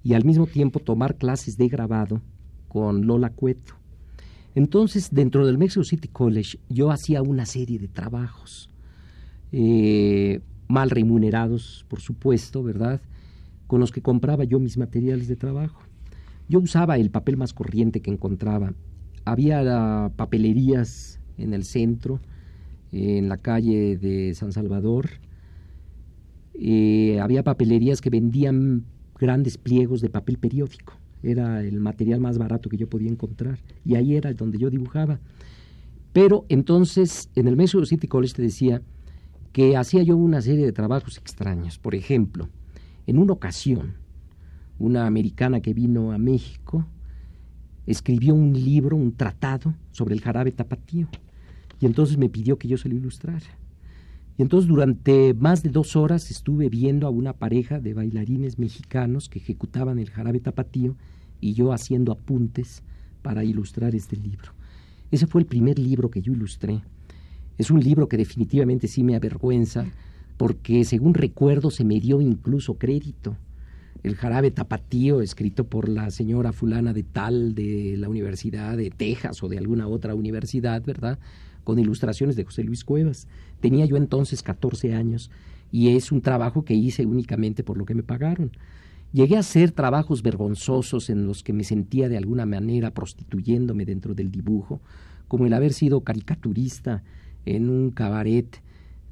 y 0.05 0.15
al 0.15 0.25
mismo 0.25 0.47
tiempo 0.47 0.79
tomar 0.79 1.17
clases 1.17 1.57
de 1.57 1.67
grabado 1.67 2.23
con 2.69 3.07
Lola 3.07 3.31
Cueto. 3.31 3.75
Entonces, 4.55 5.09
dentro 5.11 5.47
del 5.47 5.59
Mexico 5.59 5.83
City 5.83 6.09
College, 6.09 6.59
yo 6.69 6.91
hacía 6.91 7.23
una 7.23 7.45
serie 7.45 7.79
de 7.79 7.89
trabajos, 7.89 8.71
eh, 9.51 10.41
mal 10.69 10.91
remunerados, 10.91 11.85
por 11.89 12.01
supuesto, 12.01 12.63
¿verdad? 12.63 13.01
con 13.67 13.81
los 13.81 13.91
que 13.91 14.03
compraba 14.03 14.45
yo 14.45 14.59
mis 14.59 14.79
materiales 14.79 15.29
de 15.29 15.37
trabajo. 15.37 15.81
Yo 16.49 16.61
usaba 16.61 16.97
el 16.97 17.11
papel 17.11 17.37
más 17.37 17.53
corriente 17.53 18.01
que 18.01 18.11
encontraba. 18.11 18.73
Había 19.25 20.13
papelerías 20.17 21.19
en 21.39 21.55
el 21.55 21.65
centro, 21.65 22.21
en 22.93 23.29
la 23.29 23.37
calle 23.37 23.97
de 23.97 24.35
San 24.35 24.53
Salvador. 24.53 25.11
Había 26.55 27.43
papelerías 27.43 28.01
que 28.01 28.11
vendían 28.11 28.85
grandes 29.19 29.59
pliegos 29.59 30.01
de 30.01 30.11
papel 30.11 30.39
periódico. 30.39 30.95
Era 31.23 31.63
el 31.63 31.81
material 31.81 32.21
más 32.21 32.39
barato 32.39 32.69
que 32.69 32.77
yo 32.77 32.89
podía 32.89 33.11
encontrar. 33.11 33.59
Y 33.85 33.95
ahí 33.95 34.15
era 34.15 34.33
donde 34.33 34.59
yo 34.59 34.71
dibujaba. 34.71 35.19
Pero 36.13 36.47
entonces, 36.49 37.31
en 37.35 37.49
el 37.49 37.57
Mexico 37.57 37.85
City 37.85 38.07
College 38.07 38.35
te 38.35 38.43
decía 38.43 38.83
que 39.53 39.77
hacía 39.77 40.03
yo 40.03 40.17
una 40.17 40.41
serie 40.41 40.65
de 40.65 40.73
trabajos 40.73 41.19
extraños. 41.19 41.79
Por 41.79 41.95
ejemplo, 41.95 42.49
en 43.07 43.19
una 43.19 43.33
ocasión, 43.33 43.95
una 44.79 45.07
americana 45.07 45.61
que 45.61 45.75
vino 45.75 46.13
a 46.13 46.19
México 46.19 46.87
escribió 47.87 48.35
un 48.35 48.53
libro, 48.53 48.97
un 48.97 49.17
tratado 49.17 49.75
sobre 49.91 50.15
el 50.15 50.21
jarabe 50.21 50.53
tapatío. 50.53 51.09
Y 51.81 51.87
entonces 51.87 52.17
me 52.17 52.29
pidió 52.29 52.59
que 52.59 52.69
yo 52.69 52.79
se 52.79 52.89
lo 52.89 52.97
ilustrara. 52.97 53.59
Y 54.39 54.43
entonces 54.43 54.69
durante 54.69 55.35
más 55.35 55.63
de 55.63 55.71
dos 55.71 55.97
horas 55.97 56.31
estuve 56.31 56.69
viendo 56.69 57.07
a 57.07 57.11
una 57.11 57.33
pareja 57.33 57.81
de 57.81 57.95
bailarines 57.95 58.59
mexicanos 58.59 59.29
que 59.29 59.39
ejecutaban 59.39 59.99
el 59.99 60.11
jarabe 60.11 60.41
tapatío 60.41 60.97
y 61.41 61.55
yo 61.55 61.73
haciendo 61.73 62.13
apuntes 62.13 62.83
para 63.23 63.45
ilustrar 63.45 63.95
este 63.95 64.17
libro. 64.17 64.53
Ese 65.11 65.27
fue 65.27 65.41
el 65.41 65.47
primer 65.47 65.79
libro 65.79 66.11
que 66.11 66.21
yo 66.21 66.33
ilustré. 66.33 66.83
Es 67.59 67.71
un 67.71 67.81
libro 67.81 68.09
que 68.09 68.19
definitivamente 68.19 68.89
sí 68.89 69.03
me 69.03 69.17
avergüenza 69.17 69.87
porque 70.37 70.85
según 70.85 71.15
recuerdo 71.15 71.71
se 71.71 71.85
me 71.85 71.99
dio 72.01 72.21
incluso 72.21 72.75
crédito. 72.75 73.37
El 74.03 74.17
jarabe 74.17 74.51
tapatío, 74.51 75.23
escrito 75.23 75.65
por 75.65 75.89
la 75.89 76.11
señora 76.11 76.53
fulana 76.53 76.93
de 76.93 77.03
tal 77.03 77.55
de 77.55 77.97
la 77.97 78.09
Universidad 78.11 78.77
de 78.77 78.91
Texas 78.91 79.43
o 79.43 79.49
de 79.49 79.57
alguna 79.57 79.89
otra 79.89 80.15
universidad, 80.15 80.85
¿verdad? 80.85 81.19
Con 81.67 81.81
ilustraciones 81.81 82.37
de 82.37 82.45
José 82.45 82.63
Luis 82.63 82.85
Cuevas. 82.85 83.27
Tenía 83.59 83.87
yo 83.87 83.97
entonces 83.97 84.45
14 84.45 84.95
años 84.95 85.33
y 85.73 85.97
es 85.97 86.13
un 86.13 86.21
trabajo 86.21 86.65
que 86.65 86.75
hice 86.75 87.05
únicamente 87.05 87.65
por 87.65 87.77
lo 87.77 87.85
que 87.85 87.97
me 87.97 88.05
pagaron. 88.05 88.53
Llegué 89.13 89.35
a 89.35 89.41
hacer 89.41 89.73
trabajos 89.73 90.23
vergonzosos 90.23 91.11
en 91.11 91.27
los 91.27 91.43
que 91.43 91.53
me 91.53 91.65
sentía 91.65 92.09
de 92.09 92.19
alguna 92.19 92.47
manera 92.47 92.93
prostituyéndome 92.93 93.85
dentro 93.85 94.15
del 94.15 94.31
dibujo, 94.31 94.81
como 95.27 95.45
el 95.47 95.55
haber 95.55 95.73
sido 95.73 96.03
caricaturista 96.03 97.03
en 97.45 97.69
un 97.69 97.91
cabaret 97.91 98.63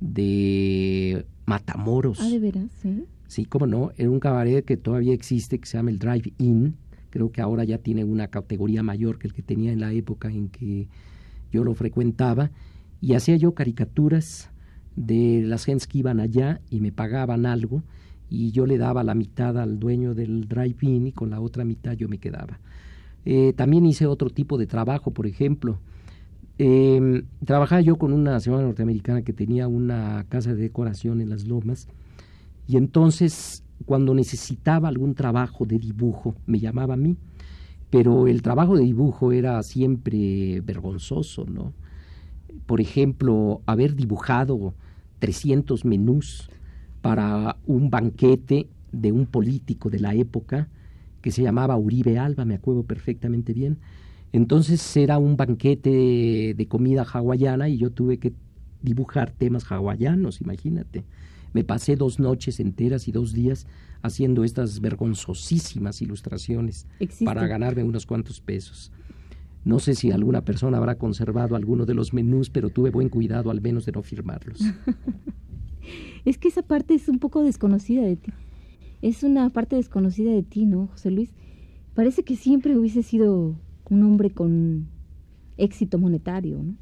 de 0.00 1.26
Matamoros. 1.46 2.20
Ah, 2.20 2.28
de 2.28 2.38
veras, 2.38 2.70
sí. 2.80 3.04
Sí, 3.26 3.46
cómo 3.46 3.66
no, 3.66 3.90
en 3.96 4.10
un 4.10 4.20
cabaret 4.20 4.64
que 4.64 4.76
todavía 4.76 5.12
existe 5.12 5.58
que 5.58 5.66
se 5.66 5.76
llama 5.76 5.90
el 5.90 5.98
Drive-In. 5.98 6.76
Creo 7.10 7.32
que 7.32 7.40
ahora 7.40 7.64
ya 7.64 7.78
tiene 7.78 8.04
una 8.04 8.28
categoría 8.28 8.84
mayor 8.84 9.18
que 9.18 9.26
el 9.26 9.32
que 9.34 9.42
tenía 9.42 9.72
en 9.72 9.80
la 9.80 9.92
época 9.92 10.28
en 10.28 10.50
que 10.50 10.86
yo 11.54 11.64
lo 11.64 11.74
frecuentaba. 11.74 12.50
Y 13.00 13.14
hacía 13.14 13.36
yo 13.36 13.54
caricaturas 13.54 14.50
de 14.96 15.42
las 15.44 15.64
gentes 15.64 15.86
que 15.86 15.98
iban 15.98 16.20
allá 16.20 16.60
y 16.70 16.80
me 16.80 16.92
pagaban 16.92 17.46
algo 17.46 17.82
y 18.30 18.50
yo 18.52 18.66
le 18.66 18.78
daba 18.78 19.04
la 19.04 19.14
mitad 19.14 19.58
al 19.58 19.78
dueño 19.78 20.14
del 20.14 20.48
drive-in 20.48 21.08
y 21.08 21.12
con 21.12 21.30
la 21.30 21.40
otra 21.40 21.64
mitad 21.64 21.92
yo 21.92 22.08
me 22.08 22.18
quedaba. 22.18 22.58
Eh, 23.24 23.52
también 23.54 23.86
hice 23.86 24.06
otro 24.06 24.30
tipo 24.30 24.58
de 24.58 24.66
trabajo, 24.66 25.10
por 25.10 25.26
ejemplo, 25.26 25.78
eh, 26.58 27.22
trabajaba 27.44 27.80
yo 27.80 27.96
con 27.96 28.12
una 28.12 28.38
señora 28.40 28.62
norteamericana 28.62 29.22
que 29.22 29.32
tenía 29.32 29.66
una 29.66 30.24
casa 30.28 30.54
de 30.54 30.62
decoración 30.62 31.20
en 31.20 31.30
las 31.30 31.46
lomas 31.46 31.88
y 32.68 32.76
entonces 32.76 33.64
cuando 33.86 34.14
necesitaba 34.14 34.88
algún 34.88 35.14
trabajo 35.14 35.64
de 35.64 35.78
dibujo 35.78 36.34
me 36.46 36.60
llamaba 36.60 36.94
a 36.94 36.96
mí, 36.96 37.16
pero 37.94 38.26
el 38.26 38.42
trabajo 38.42 38.76
de 38.76 38.82
dibujo 38.82 39.30
era 39.30 39.62
siempre 39.62 40.60
vergonzoso, 40.62 41.46
¿no? 41.46 41.72
Por 42.66 42.80
ejemplo, 42.80 43.62
haber 43.66 43.94
dibujado 43.94 44.74
300 45.20 45.84
menús 45.84 46.50
para 47.02 47.56
un 47.68 47.90
banquete 47.90 48.66
de 48.90 49.12
un 49.12 49.26
político 49.26 49.90
de 49.90 50.00
la 50.00 50.12
época 50.12 50.66
que 51.22 51.30
se 51.30 51.44
llamaba 51.44 51.76
Uribe 51.76 52.18
Alba, 52.18 52.44
me 52.44 52.56
acuerdo 52.56 52.82
perfectamente 52.82 53.52
bien, 53.52 53.78
entonces 54.32 54.96
era 54.96 55.18
un 55.18 55.36
banquete 55.36 56.54
de 56.56 56.66
comida 56.66 57.04
hawaiana 57.04 57.68
y 57.68 57.78
yo 57.78 57.92
tuve 57.92 58.18
que 58.18 58.32
dibujar 58.82 59.30
temas 59.30 59.70
hawaianos, 59.70 60.40
imagínate. 60.40 61.04
Me 61.54 61.64
pasé 61.64 61.94
dos 61.94 62.18
noches 62.18 62.60
enteras 62.60 63.08
y 63.08 63.12
dos 63.12 63.32
días 63.32 63.66
haciendo 64.02 64.44
estas 64.44 64.80
vergonzosísimas 64.80 66.02
ilustraciones 66.02 66.86
para 67.24 67.46
ganarme 67.46 67.84
unos 67.84 68.04
cuantos 68.04 68.40
pesos. 68.40 68.90
No 69.64 69.78
sé 69.78 69.94
si 69.94 70.10
alguna 70.10 70.44
persona 70.44 70.76
habrá 70.76 70.96
conservado 70.96 71.56
alguno 71.56 71.86
de 71.86 71.94
los 71.94 72.12
menús, 72.12 72.50
pero 72.50 72.70
tuve 72.70 72.90
buen 72.90 73.08
cuidado 73.08 73.50
al 73.50 73.62
menos 73.62 73.86
de 73.86 73.92
no 73.92 74.02
firmarlos. 74.02 74.60
es 76.24 76.38
que 76.38 76.48
esa 76.48 76.62
parte 76.62 76.94
es 76.94 77.08
un 77.08 77.20
poco 77.20 77.42
desconocida 77.42 78.02
de 78.02 78.16
ti. 78.16 78.32
es 79.00 79.22
una 79.22 79.48
parte 79.50 79.76
desconocida 79.76 80.32
de 80.32 80.42
ti, 80.42 80.66
¿no, 80.66 80.88
José 80.88 81.12
Luis? 81.12 81.30
Parece 81.94 82.24
que 82.24 82.34
siempre 82.34 82.76
hubiese 82.76 83.04
sido 83.04 83.54
un 83.88 84.02
hombre 84.02 84.30
con 84.30 84.88
éxito 85.56 85.98
monetario, 85.98 86.60
¿no? 86.64 86.74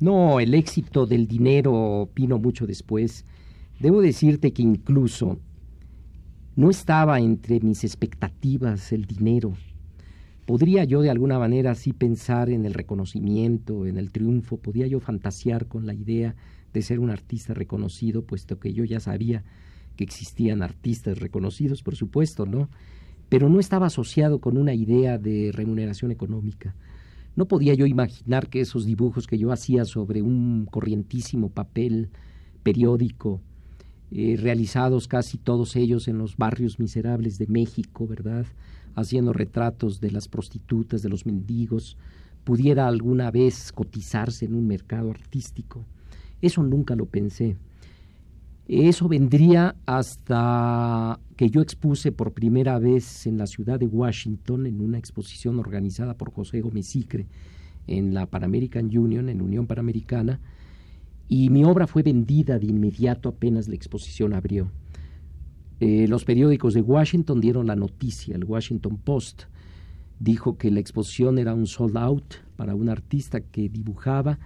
No, 0.00 0.38
el 0.38 0.54
éxito 0.54 1.06
del 1.06 1.26
dinero 1.26 2.08
vino 2.14 2.38
mucho 2.38 2.66
después. 2.66 3.24
Debo 3.80 4.00
decirte 4.00 4.52
que 4.52 4.62
incluso 4.62 5.38
no 6.56 6.70
estaba 6.70 7.18
entre 7.18 7.60
mis 7.60 7.84
expectativas 7.84 8.92
el 8.92 9.06
dinero. 9.06 9.54
Podría 10.46 10.84
yo 10.84 11.00
de 11.00 11.10
alguna 11.10 11.38
manera 11.38 11.72
así 11.72 11.92
pensar 11.92 12.50
en 12.50 12.66
el 12.66 12.74
reconocimiento, 12.74 13.86
en 13.86 13.96
el 13.96 14.12
triunfo, 14.12 14.58
podía 14.58 14.86
yo 14.86 15.00
fantasear 15.00 15.66
con 15.66 15.86
la 15.86 15.94
idea 15.94 16.36
de 16.72 16.82
ser 16.82 17.00
un 17.00 17.10
artista 17.10 17.54
reconocido, 17.54 18.24
puesto 18.24 18.58
que 18.58 18.72
yo 18.72 18.84
ya 18.84 19.00
sabía 19.00 19.42
que 19.96 20.04
existían 20.04 20.62
artistas 20.62 21.18
reconocidos, 21.18 21.82
por 21.82 21.96
supuesto, 21.96 22.46
¿no? 22.46 22.68
Pero 23.28 23.48
no 23.48 23.58
estaba 23.58 23.86
asociado 23.86 24.40
con 24.40 24.58
una 24.58 24.74
idea 24.74 25.18
de 25.18 25.50
remuneración 25.52 26.10
económica. 26.10 26.74
No 27.36 27.46
podía 27.46 27.74
yo 27.74 27.86
imaginar 27.86 28.48
que 28.48 28.60
esos 28.60 28.84
dibujos 28.84 29.26
que 29.26 29.38
yo 29.38 29.50
hacía 29.50 29.84
sobre 29.84 30.22
un 30.22 30.66
corrientísimo 30.70 31.48
papel 31.48 32.10
periódico, 32.62 33.40
eh, 34.10 34.36
realizados 34.38 35.08
casi 35.08 35.38
todos 35.38 35.76
ellos 35.76 36.08
en 36.08 36.18
los 36.18 36.36
barrios 36.36 36.78
miserables 36.78 37.38
de 37.38 37.46
México, 37.46 38.06
¿verdad? 38.06 38.46
Haciendo 38.94 39.32
retratos 39.32 40.00
de 40.00 40.10
las 40.10 40.28
prostitutas, 40.28 41.02
de 41.02 41.08
los 41.08 41.26
mendigos, 41.26 41.96
pudiera 42.44 42.86
alguna 42.86 43.30
vez 43.30 43.72
cotizarse 43.72 44.44
en 44.44 44.54
un 44.54 44.66
mercado 44.66 45.10
artístico. 45.10 45.84
Eso 46.40 46.62
nunca 46.62 46.94
lo 46.94 47.06
pensé. 47.06 47.56
Eso 48.66 49.08
vendría 49.08 49.76
hasta 49.84 51.20
que 51.36 51.50
yo 51.50 51.60
expuse 51.60 52.12
por 52.12 52.32
primera 52.32 52.78
vez 52.78 53.26
en 53.26 53.36
la 53.36 53.46
ciudad 53.46 53.78
de 53.78 53.86
Washington 53.86 54.66
en 54.66 54.80
una 54.80 54.96
exposición 54.96 55.58
organizada 55.58 56.14
por 56.14 56.32
José 56.32 56.62
Gómez 56.62 56.96
en 57.86 58.14
la 58.14 58.24
Pan 58.24 58.44
American 58.44 58.86
Union, 58.96 59.28
en 59.28 59.42
Unión 59.42 59.66
Panamericana, 59.66 60.40
y 61.28 61.50
mi 61.50 61.64
obra 61.64 61.86
fue 61.86 62.02
vendida 62.02 62.58
de 62.58 62.66
inmediato 62.66 63.28
apenas 63.28 63.68
la 63.68 63.74
exposición 63.74 64.34
abrió. 64.34 64.70
Eh, 65.80 66.06
los 66.08 66.24
periódicos 66.24 66.74
de 66.74 66.80
Washington 66.80 67.40
dieron 67.40 67.66
la 67.66 67.76
noticia, 67.76 68.36
el 68.36 68.44
Washington 68.44 68.96
Post 68.96 69.44
dijo 70.20 70.56
que 70.56 70.70
la 70.70 70.80
exposición 70.80 71.38
era 71.38 71.54
un 71.54 71.66
sold 71.66 71.96
out 71.96 72.34
para 72.56 72.74
un 72.74 72.88
artista 72.88 73.40
que 73.40 73.68
dibujaba 73.68 74.38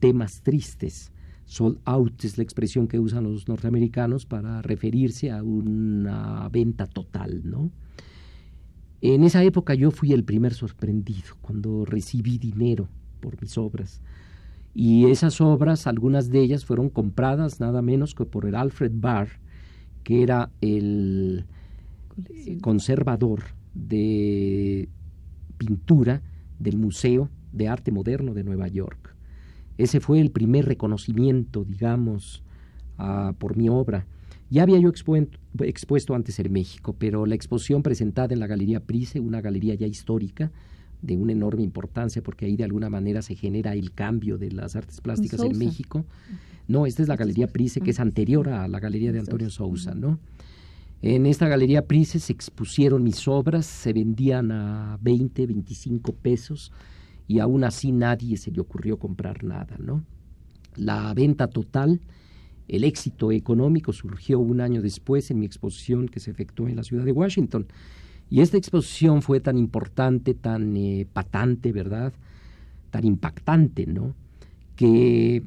temas 0.00 0.42
tristes 0.42 1.12
sold 1.52 1.78
out 1.84 2.24
es 2.24 2.38
la 2.38 2.44
expresión 2.44 2.88
que 2.88 2.98
usan 2.98 3.24
los 3.24 3.46
norteamericanos 3.46 4.24
para 4.24 4.62
referirse 4.62 5.30
a 5.30 5.42
una 5.42 6.48
venta 6.48 6.86
total, 6.86 7.42
¿no? 7.44 7.70
En 9.02 9.22
esa 9.24 9.42
época 9.42 9.74
yo 9.74 9.90
fui 9.90 10.12
el 10.12 10.24
primer 10.24 10.54
sorprendido 10.54 11.36
cuando 11.42 11.84
recibí 11.84 12.38
dinero 12.38 12.88
por 13.20 13.40
mis 13.42 13.58
obras. 13.58 14.00
Y 14.74 15.10
esas 15.10 15.40
obras, 15.40 15.86
algunas 15.86 16.30
de 16.30 16.40
ellas 16.40 16.64
fueron 16.64 16.88
compradas 16.88 17.60
nada 17.60 17.82
menos 17.82 18.14
que 18.14 18.24
por 18.24 18.46
el 18.46 18.54
Alfred 18.54 18.92
Barr, 18.94 19.28
que 20.02 20.22
era 20.22 20.50
el 20.60 21.44
conservador 22.60 23.42
de 23.74 24.88
pintura 25.58 26.22
del 26.58 26.78
Museo 26.78 27.28
de 27.52 27.68
Arte 27.68 27.92
Moderno 27.92 28.34
de 28.34 28.44
Nueva 28.44 28.68
York. 28.68 29.14
Ese 29.78 30.00
fue 30.00 30.20
el 30.20 30.30
primer 30.30 30.64
reconocimiento, 30.66 31.64
digamos, 31.64 32.42
por 33.38 33.56
mi 33.56 33.68
obra. 33.68 34.06
Ya 34.50 34.62
había 34.62 34.78
yo 34.78 34.90
expuesto 34.90 36.14
antes 36.14 36.38
en 36.38 36.52
México, 36.52 36.94
pero 36.98 37.26
la 37.26 37.34
exposición 37.34 37.82
presentada 37.82 38.34
en 38.34 38.40
la 38.40 38.46
Galería 38.46 38.80
Price, 38.80 39.18
una 39.18 39.40
galería 39.40 39.74
ya 39.74 39.86
histórica, 39.86 40.50
de 41.02 41.16
una 41.16 41.32
enorme 41.32 41.62
importancia, 41.62 42.22
porque 42.22 42.46
ahí 42.46 42.56
de 42.56 42.64
alguna 42.64 42.88
manera 42.88 43.22
se 43.22 43.34
genera 43.34 43.74
el 43.74 43.92
cambio 43.92 44.38
de 44.38 44.52
las 44.52 44.76
artes 44.76 45.00
plásticas 45.00 45.40
en 45.40 45.58
México. 45.58 46.06
No, 46.68 46.86
esta 46.86 47.02
es 47.02 47.08
la 47.08 47.16
Galería 47.16 47.48
Price, 47.48 47.80
que 47.80 47.90
es 47.90 48.00
anterior 48.00 48.48
a 48.48 48.68
la 48.68 48.80
Galería 48.80 49.12
de 49.12 49.18
Antonio 49.18 49.50
Sousa, 49.50 49.94
¿no? 49.94 50.18
En 51.02 51.26
esta 51.26 51.48
Galería 51.48 51.82
Price 51.82 52.20
se 52.20 52.32
expusieron 52.32 53.02
mis 53.02 53.26
obras, 53.26 53.66
se 53.66 53.92
vendían 53.92 54.52
a 54.52 54.98
20, 55.02 55.46
25 55.48 56.12
pesos 56.12 56.70
y 57.26 57.40
aún 57.40 57.64
así 57.64 57.90
nadie 57.90 58.36
se 58.36 58.52
le 58.52 58.60
ocurrió 58.60 58.98
comprar 58.98 59.42
nada, 59.42 59.76
¿no? 59.78 60.04
La 60.76 61.12
venta 61.12 61.48
total, 61.48 62.00
el 62.68 62.84
éxito 62.84 63.32
económico 63.32 63.92
surgió 63.92 64.38
un 64.38 64.60
año 64.60 64.80
después 64.80 65.30
en 65.32 65.40
mi 65.40 65.46
exposición 65.46 66.08
que 66.08 66.20
se 66.20 66.30
efectuó 66.30 66.68
en 66.68 66.76
la 66.76 66.84
ciudad 66.84 67.04
de 67.04 67.12
Washington. 67.12 67.66
Y 68.32 68.40
esta 68.40 68.56
exposición 68.56 69.20
fue 69.20 69.40
tan 69.40 69.58
importante, 69.58 70.32
tan 70.32 70.74
eh, 70.74 71.06
patante, 71.12 71.70
¿verdad? 71.70 72.14
Tan 72.90 73.04
impactante, 73.04 73.84
¿no? 73.84 74.14
Que 74.74 75.42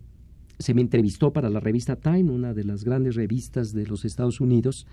se 0.60 0.76
me 0.76 0.82
entrevistó 0.82 1.34
para 1.34 1.50
la 1.50 1.60
revista 1.60 1.96
Time, 1.96 2.30
una 2.30 2.54
de 2.54 2.64
las 2.64 2.84
grandes 2.84 3.16
revistas 3.16 3.74
de 3.74 3.88
los 3.88 4.06
Estados 4.06 4.40
Unidos, 4.40 4.86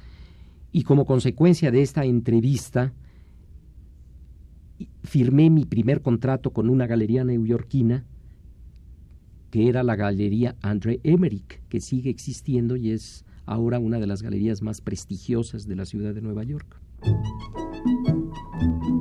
y 0.73 0.85
como 0.85 1.05
consecuencia 1.05 1.71
de 1.71 1.83
esta 1.83 2.07
entrevista, 2.07 2.95
firmé 5.05 5.51
mi 5.51 5.67
primer 5.67 6.01
contrato 6.01 6.51
con 6.51 6.71
una 6.71 6.87
galería 6.87 7.25
neoyorquina 7.25 8.07
que 9.51 9.69
era 9.69 9.83
la 9.83 9.97
galería 9.97 10.57
André 10.63 10.99
Emmerich, 11.05 11.61
que 11.69 11.83
sigue 11.83 12.09
existiendo 12.09 12.77
y 12.77 12.93
es 12.93 13.27
ahora 13.45 13.79
una 13.79 13.99
de 13.99 14.07
las 14.07 14.23
galerías 14.23 14.63
más 14.63 14.81
prestigiosas 14.81 15.67
de 15.67 15.77
la 15.77 15.85
ciudad 15.85 16.15
de 16.15 16.23
Nueva 16.23 16.43
York. 16.43 16.81
Thank 17.85 18.07
you. 18.87 18.92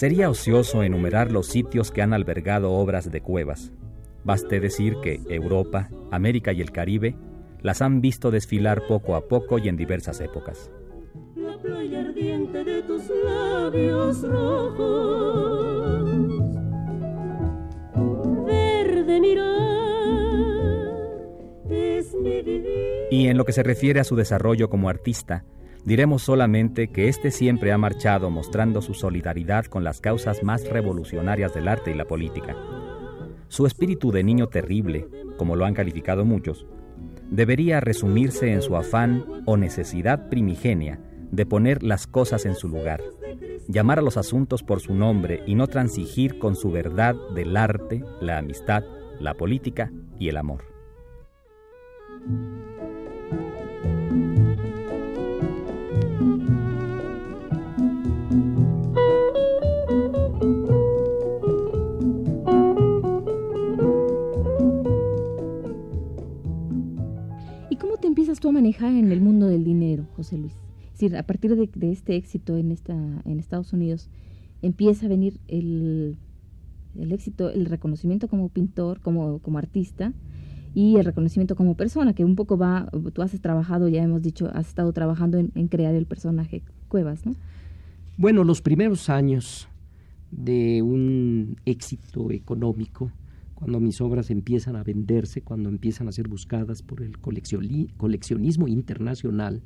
Sería 0.00 0.30
ocioso 0.30 0.82
enumerar 0.82 1.30
los 1.30 1.48
sitios 1.48 1.90
que 1.90 2.00
han 2.00 2.14
albergado 2.14 2.72
obras 2.72 3.10
de 3.12 3.20
cuevas. 3.20 3.70
Baste 4.24 4.58
decir 4.58 4.94
que 5.02 5.20
Europa, 5.28 5.90
América 6.10 6.54
y 6.54 6.62
el 6.62 6.72
Caribe 6.72 7.16
las 7.60 7.82
han 7.82 8.00
visto 8.00 8.30
desfilar 8.30 8.86
poco 8.88 9.14
a 9.14 9.28
poco 9.28 9.58
y 9.58 9.68
en 9.68 9.76
diversas 9.76 10.22
épocas. 10.22 10.70
La 11.36 11.54
playa 11.58 12.00
ardiente 12.00 12.64
de 12.64 12.80
tus 12.80 13.02
labios 13.26 14.22
rojos 14.22 15.60
y 23.10 23.26
en 23.26 23.36
lo 23.36 23.44
que 23.44 23.52
se 23.52 23.62
refiere 23.62 24.00
a 24.00 24.04
su 24.04 24.16
desarrollo 24.16 24.70
como 24.70 24.88
artista, 24.88 25.44
diremos 25.84 26.22
solamente 26.22 26.88
que 26.88 27.08
éste 27.08 27.30
siempre 27.30 27.72
ha 27.72 27.78
marchado 27.78 28.30
mostrando 28.30 28.82
su 28.82 28.94
solidaridad 28.94 29.66
con 29.66 29.84
las 29.84 30.00
causas 30.00 30.42
más 30.42 30.68
revolucionarias 30.68 31.54
del 31.54 31.68
arte 31.68 31.90
y 31.90 31.94
la 31.94 32.06
política. 32.06 32.56
Su 33.48 33.66
espíritu 33.66 34.12
de 34.12 34.22
niño 34.22 34.48
terrible, 34.48 35.08
como 35.36 35.56
lo 35.56 35.64
han 35.64 35.74
calificado 35.74 36.24
muchos, 36.24 36.66
debería 37.30 37.80
resumirse 37.80 38.52
en 38.52 38.62
su 38.62 38.76
afán 38.76 39.24
o 39.46 39.56
necesidad 39.56 40.28
primigenia 40.28 41.00
de 41.30 41.46
poner 41.46 41.82
las 41.82 42.06
cosas 42.06 42.44
en 42.44 42.54
su 42.54 42.68
lugar, 42.68 43.02
llamar 43.68 43.98
a 43.98 44.02
los 44.02 44.16
asuntos 44.16 44.62
por 44.62 44.80
su 44.80 44.94
nombre 44.94 45.42
y 45.46 45.54
no 45.54 45.66
transigir 45.66 46.38
con 46.38 46.56
su 46.56 46.70
verdad 46.70 47.14
del 47.34 47.56
arte, 47.56 48.04
la 48.20 48.38
amistad, 48.38 48.84
la 49.20 49.34
política 49.34 49.92
y 50.18 50.28
el 50.28 50.36
amor. 50.36 50.64
Empiezas 68.40 68.42
tú 68.42 68.48
a 68.48 68.52
manejar 68.52 68.92
en 68.94 69.12
el 69.12 69.20
mundo 69.20 69.46
del 69.46 69.64
dinero, 69.64 70.06
José 70.16 70.38
Luis? 70.38 70.54
Es 70.86 70.92
decir, 70.92 71.16
a 71.16 71.22
partir 71.22 71.54
de, 71.56 71.68
de 71.74 71.92
este 71.92 72.16
éxito 72.16 72.56
en, 72.56 72.70
esta, 72.70 72.94
en 73.24 73.38
Estados 73.38 73.72
Unidos, 73.72 74.08
empieza 74.62 75.06
a 75.06 75.08
venir 75.08 75.40
el 75.48 76.16
el 76.98 77.12
éxito, 77.12 77.50
el 77.50 77.66
reconocimiento 77.66 78.28
como 78.28 78.48
pintor, 78.48 79.00
como, 79.00 79.38
como 79.40 79.58
artista 79.58 80.12
y 80.74 80.96
el 80.96 81.04
reconocimiento 81.04 81.56
como 81.56 81.76
persona, 81.76 82.14
que 82.14 82.24
un 82.24 82.36
poco 82.36 82.56
va, 82.56 82.88
tú 83.12 83.22
has 83.22 83.32
trabajado, 83.40 83.88
ya 83.88 84.02
hemos 84.02 84.22
dicho, 84.22 84.50
has 84.54 84.68
estado 84.68 84.92
trabajando 84.92 85.38
en, 85.38 85.68
crear 85.68 85.94
el 85.94 86.06
personaje 86.06 86.62
Cuevas, 86.88 87.24
¿no? 87.26 87.34
Bueno, 88.16 88.44
los 88.44 88.60
primeros 88.60 89.08
años 89.08 89.68
de 90.30 90.82
un 90.82 91.56
éxito 91.64 92.30
económico, 92.30 93.10
cuando 93.60 93.78
mis 93.78 94.00
obras 94.00 94.30
empiezan 94.30 94.74
a 94.74 94.82
venderse, 94.82 95.42
cuando 95.42 95.68
empiezan 95.68 96.08
a 96.08 96.12
ser 96.12 96.28
buscadas 96.28 96.80
por 96.82 97.02
el 97.02 97.18
coleccionismo 97.18 98.68
internacional, 98.68 99.60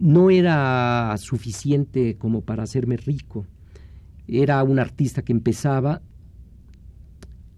no 0.00 0.28
era 0.28 1.14
suficiente 1.18 2.16
como 2.16 2.40
para 2.40 2.64
hacerme 2.64 2.96
rico. 2.96 3.46
Era 4.26 4.62
un 4.64 4.80
artista 4.80 5.22
que 5.22 5.32
empezaba, 5.32 6.02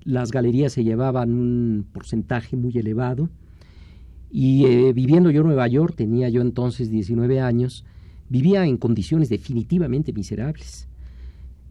las 0.02 0.30
galerías 0.32 0.74
se 0.74 0.84
llevaban 0.84 1.32
un 1.32 1.86
porcentaje 1.90 2.56
muy 2.56 2.76
elevado 2.76 3.30
y 4.30 4.66
eh, 4.66 4.92
viviendo 4.92 5.30
yo 5.30 5.40
en 5.40 5.46
Nueva 5.46 5.66
York, 5.66 5.94
tenía 5.96 6.28
yo 6.28 6.42
entonces 6.42 6.90
19 6.90 7.40
años, 7.40 7.86
vivía 8.28 8.66
en 8.66 8.76
condiciones 8.76 9.30
definitivamente 9.30 10.12
miserables. 10.12 10.89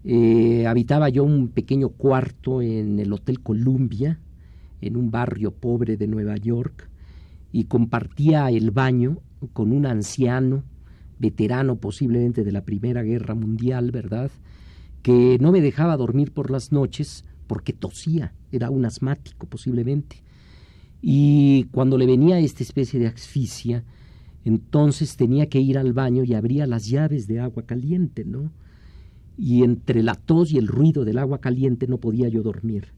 Eh, 0.06 0.66
habitaba 0.66 1.10
yo 1.10 1.24
un 1.24 1.50
pequeño 1.50 1.90
cuarto 1.90 2.62
en 2.62 3.00
el 3.00 3.12
Hotel 3.12 3.42
Columbia, 3.42 4.20
en 4.82 4.96
un 4.96 5.12
barrio 5.12 5.52
pobre 5.52 5.98
de 5.98 6.08
Nueva 6.08 6.38
York, 6.38 6.90
y 7.52 7.66
compartía 7.66 8.50
el 8.50 8.72
baño 8.72 9.20
con 9.54 9.72
un 9.72 9.86
anciano, 9.86 10.64
veterano 11.18 11.76
posiblemente 11.76 12.44
de 12.44 12.52
la 12.52 12.64
Primera 12.64 13.04
Guerra 13.04 13.36
Mundial, 13.36 13.92
¿verdad? 13.92 14.32
Que 15.02 15.38
no 15.42 15.52
me 15.52 15.62
dejaba 15.62 15.98
dormir 15.98 16.32
por 16.32 16.50
las 16.50 16.72
noches 16.72 17.26
porque 17.48 17.74
tosía, 17.74 18.34
era 18.52 18.70
un 18.70 18.86
asmático 18.86 19.48
posiblemente. 19.48 20.24
Y 21.02 21.66
cuando 21.72 21.98
le 21.98 22.06
venía 22.06 22.40
esta 22.40 22.64
especie 22.64 23.00
de 23.00 23.08
asfixia, 23.08 23.84
entonces 24.46 25.18
tenía 25.18 25.50
que 25.50 25.60
ir 25.60 25.78
al 25.78 25.94
baño 25.94 26.24
y 26.24 26.34
abría 26.34 26.68
las 26.68 26.88
llaves 26.88 27.28
de 27.28 27.40
agua 27.40 27.64
caliente, 27.64 28.24
¿no? 28.24 28.52
Y 29.42 29.64
entre 29.64 30.04
la 30.04 30.16
tos 30.16 30.52
y 30.52 30.58
el 30.58 30.68
ruido 30.68 31.06
del 31.06 31.18
agua 31.18 31.40
caliente 31.40 31.88
no 31.88 31.98
podía 31.98 32.28
yo 32.28 32.44
dormir. 32.44 32.90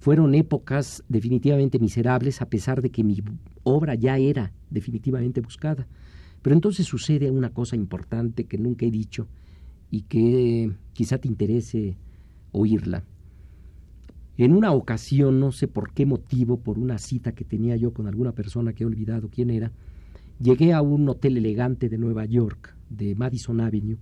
Fueron 0.00 0.34
épocas 0.34 1.04
definitivamente 1.08 1.78
miserables 1.78 2.42
a 2.42 2.48
pesar 2.48 2.82
de 2.82 2.90
que 2.90 3.04
mi 3.04 3.22
obra 3.62 3.94
ya 3.94 4.18
era 4.18 4.52
definitivamente 4.68 5.40
buscada. 5.40 5.86
Pero 6.42 6.56
entonces 6.56 6.86
sucede 6.86 7.30
una 7.30 7.50
cosa 7.50 7.76
importante 7.76 8.46
que 8.46 8.58
nunca 8.58 8.84
he 8.84 8.90
dicho 8.90 9.28
y 9.92 10.02
que 10.02 10.72
quizá 10.92 11.18
te 11.18 11.28
interese 11.28 11.96
oírla. 12.50 13.04
En 14.38 14.54
una 14.54 14.72
ocasión, 14.72 15.38
no 15.38 15.52
sé 15.52 15.68
por 15.68 15.92
qué 15.92 16.04
motivo, 16.04 16.58
por 16.58 16.78
una 16.78 16.98
cita 16.98 17.32
que 17.32 17.44
tenía 17.44 17.76
yo 17.76 17.92
con 17.92 18.08
alguna 18.08 18.32
persona 18.32 18.72
que 18.72 18.82
he 18.82 18.86
olvidado 18.86 19.28
quién 19.28 19.50
era, 19.50 19.70
llegué 20.40 20.72
a 20.72 20.82
un 20.82 21.08
hotel 21.08 21.36
elegante 21.36 21.88
de 21.88 21.98
Nueva 21.98 22.24
York, 22.24 22.74
de 22.88 23.14
Madison 23.14 23.60
Avenue, 23.60 23.98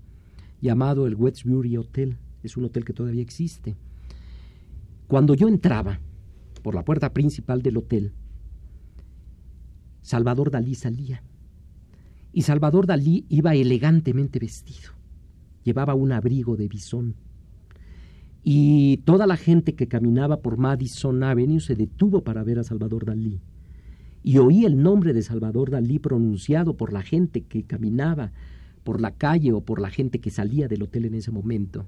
llamado 0.61 1.07
el 1.07 1.15
Westbury 1.15 1.77
Hotel. 1.77 2.17
Es 2.43 2.57
un 2.57 2.65
hotel 2.65 2.85
que 2.85 2.93
todavía 2.93 3.23
existe. 3.23 3.77
Cuando 5.07 5.35
yo 5.35 5.49
entraba 5.49 6.01
por 6.63 6.75
la 6.75 6.85
puerta 6.85 7.13
principal 7.13 7.63
del 7.63 7.79
hotel, 7.79 8.13
Salvador 10.03 10.51
Dalí 10.51 10.75
salía. 10.75 11.23
Y 12.33 12.43
Salvador 12.43 12.87
Dalí 12.87 13.25
iba 13.29 13.55
elegantemente 13.55 14.39
vestido. 14.39 14.93
Llevaba 15.65 15.95
un 15.95 16.13
abrigo 16.13 16.57
de 16.57 16.69
bisón 16.69 17.15
y 18.51 18.99
toda 19.05 19.27
la 19.27 19.37
gente 19.37 19.75
que 19.75 19.89
caminaba 19.89 20.41
por 20.41 20.57
Madison 20.57 21.23
Avenue 21.23 21.61
se 21.61 21.75
detuvo 21.75 22.23
para 22.23 22.45
ver 22.45 22.59
a 22.59 22.65
Salvador 22.65 23.05
Dalí. 23.05 23.41
Y 24.23 24.39
oí 24.39 24.65
el 24.65 24.83
nombre 24.83 25.13
de 25.13 25.21
Salvador 25.21 25.71
Dalí 25.71 25.99
pronunciado 25.99 26.75
por 26.75 26.93
la 26.93 27.03
gente 27.03 27.43
que 27.43 27.65
caminaba 27.65 28.33
por 28.89 29.03
la 29.03 29.11
calle 29.11 29.53
o 29.53 29.61
por 29.61 29.83
la 29.83 29.91
gente 29.91 30.19
que 30.19 30.31
salía 30.31 30.67
del 30.67 30.83
hotel 30.83 31.05
en 31.05 31.15
ese 31.15 31.31
momento. 31.31 31.85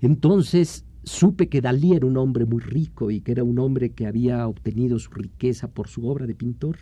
Entonces 0.00 0.86
supe 1.04 1.50
que 1.50 1.60
Dalí 1.60 1.92
era 1.92 2.06
un 2.06 2.16
hombre 2.16 2.46
muy 2.46 2.62
rico 2.62 3.10
y 3.10 3.20
que 3.20 3.32
era 3.32 3.44
un 3.44 3.58
hombre 3.58 3.90
que 3.90 4.06
había 4.06 4.48
obtenido 4.48 4.98
su 4.98 5.10
riqueza 5.10 5.68
por 5.68 5.88
su 5.88 6.08
obra 6.08 6.26
de 6.26 6.34
pintor. 6.34 6.78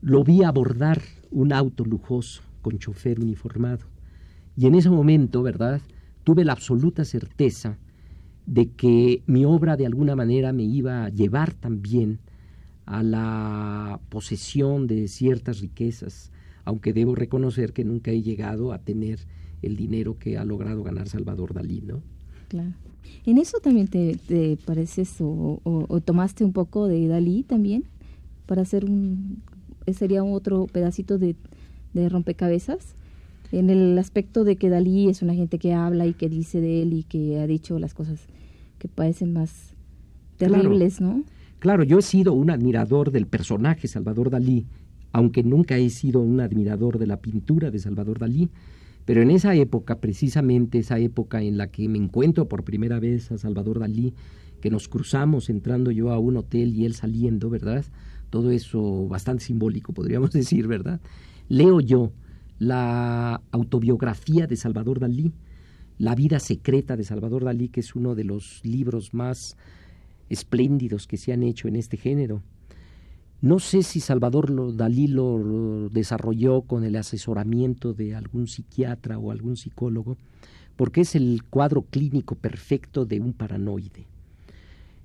Lo 0.00 0.22
vi 0.22 0.44
abordar 0.44 1.02
un 1.32 1.52
auto 1.52 1.84
lujoso 1.84 2.42
con 2.62 2.78
chofer 2.78 3.18
uniformado. 3.18 3.86
Y 4.56 4.66
en 4.66 4.76
ese 4.76 4.88
momento, 4.88 5.42
¿verdad? 5.42 5.80
tuve 6.22 6.44
la 6.44 6.52
absoluta 6.52 7.04
certeza 7.04 7.78
de 8.46 8.70
que 8.70 9.24
mi 9.26 9.44
obra 9.44 9.76
de 9.76 9.86
alguna 9.86 10.14
manera 10.14 10.52
me 10.52 10.62
iba 10.62 11.06
a 11.06 11.08
llevar 11.08 11.54
también 11.54 12.20
a 12.86 13.02
la 13.02 13.98
posesión 14.08 14.86
de 14.86 15.08
ciertas 15.08 15.58
riquezas, 15.60 16.30
aunque 16.70 16.92
debo 16.92 17.16
reconocer 17.16 17.72
que 17.72 17.84
nunca 17.84 18.12
he 18.12 18.22
llegado 18.22 18.72
a 18.72 18.78
tener 18.78 19.18
el 19.60 19.76
dinero 19.76 20.18
que 20.18 20.38
ha 20.38 20.44
logrado 20.44 20.84
ganar 20.84 21.08
Salvador 21.08 21.52
Dalí, 21.52 21.82
¿no? 21.82 22.00
Claro. 22.48 22.72
¿En 23.26 23.38
eso 23.38 23.58
también 23.58 23.88
te, 23.88 24.56
pareces 24.64 25.16
o, 25.20 26.00
tomaste 26.04 26.44
un 26.44 26.52
poco 26.52 26.86
de 26.86 27.08
Dalí 27.08 27.42
también 27.42 27.84
para 28.46 28.62
hacer 28.62 28.84
un, 28.84 29.42
sería 29.92 30.22
otro 30.22 30.66
pedacito 30.66 31.18
de, 31.18 31.34
de 31.92 32.08
rompecabezas? 32.08 32.94
en 33.52 33.68
el 33.68 33.98
aspecto 33.98 34.44
de 34.44 34.54
que 34.54 34.68
Dalí 34.68 35.08
es 35.08 35.22
una 35.22 35.34
gente 35.34 35.58
que 35.58 35.72
habla 35.72 36.06
y 36.06 36.14
que 36.14 36.28
dice 36.28 36.60
de 36.60 36.82
él 36.82 36.92
y 36.92 37.02
que 37.02 37.40
ha 37.40 37.48
dicho 37.48 37.80
las 37.80 37.94
cosas 37.94 38.20
que 38.78 38.86
parecen 38.86 39.32
más 39.32 39.74
terribles, 40.36 41.00
¿no? 41.00 41.24
Claro, 41.58 41.82
yo 41.82 41.98
he 41.98 42.02
sido 42.02 42.32
un 42.32 42.50
admirador 42.50 43.10
del 43.10 43.26
personaje 43.26 43.88
Salvador 43.88 44.30
Dalí, 44.30 44.66
aunque 45.12 45.42
nunca 45.42 45.76
he 45.76 45.90
sido 45.90 46.20
un 46.20 46.40
admirador 46.40 46.98
de 46.98 47.06
la 47.06 47.20
pintura 47.20 47.70
de 47.70 47.78
Salvador 47.78 48.18
Dalí, 48.18 48.50
pero 49.04 49.22
en 49.22 49.30
esa 49.30 49.54
época, 49.54 50.00
precisamente 50.00 50.78
esa 50.78 50.98
época 50.98 51.42
en 51.42 51.58
la 51.58 51.68
que 51.68 51.88
me 51.88 51.98
encuentro 51.98 52.48
por 52.48 52.64
primera 52.64 53.00
vez 53.00 53.32
a 53.32 53.38
Salvador 53.38 53.80
Dalí, 53.80 54.14
que 54.60 54.70
nos 54.70 54.88
cruzamos 54.88 55.50
entrando 55.50 55.90
yo 55.90 56.10
a 56.10 56.18
un 56.18 56.36
hotel 56.36 56.74
y 56.74 56.84
él 56.84 56.94
saliendo, 56.94 57.50
¿verdad? 57.50 57.84
Todo 58.28 58.50
eso 58.50 59.08
bastante 59.08 59.44
simbólico, 59.44 59.92
podríamos 59.92 60.30
decir, 60.32 60.68
¿verdad? 60.68 61.00
Leo 61.48 61.80
yo 61.80 62.12
la 62.58 63.40
autobiografía 63.50 64.46
de 64.46 64.56
Salvador 64.56 65.00
Dalí, 65.00 65.32
La 65.98 66.14
vida 66.14 66.38
secreta 66.38 66.96
de 66.96 67.04
Salvador 67.04 67.44
Dalí, 67.44 67.68
que 67.68 67.80
es 67.80 67.94
uno 67.94 68.14
de 68.14 68.24
los 68.24 68.60
libros 68.64 69.12
más 69.12 69.56
espléndidos 70.28 71.06
que 71.06 71.16
se 71.16 71.32
han 71.32 71.42
hecho 71.42 71.68
en 71.68 71.76
este 71.76 71.96
género. 71.96 72.42
No 73.42 73.58
sé 73.58 73.82
si 73.82 74.00
Salvador 74.00 74.76
Dalí 74.76 75.06
lo 75.06 75.88
desarrolló 75.88 76.62
con 76.62 76.84
el 76.84 76.96
asesoramiento 76.96 77.94
de 77.94 78.14
algún 78.14 78.46
psiquiatra 78.46 79.18
o 79.18 79.30
algún 79.30 79.56
psicólogo, 79.56 80.18
porque 80.76 81.00
es 81.00 81.14
el 81.14 81.42
cuadro 81.48 81.82
clínico 81.82 82.34
perfecto 82.34 83.06
de 83.06 83.20
un 83.20 83.32
paranoide. 83.32 84.06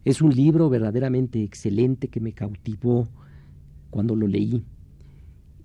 Es 0.04 0.22
un 0.22 0.36
libro 0.36 0.70
verdaderamente 0.70 1.44
excelente 1.44 2.10
que 2.10 2.20
me 2.20 2.34
cautivó 2.34 3.08
cuando 3.90 4.16
lo 4.16 4.28
leí. 4.28 4.64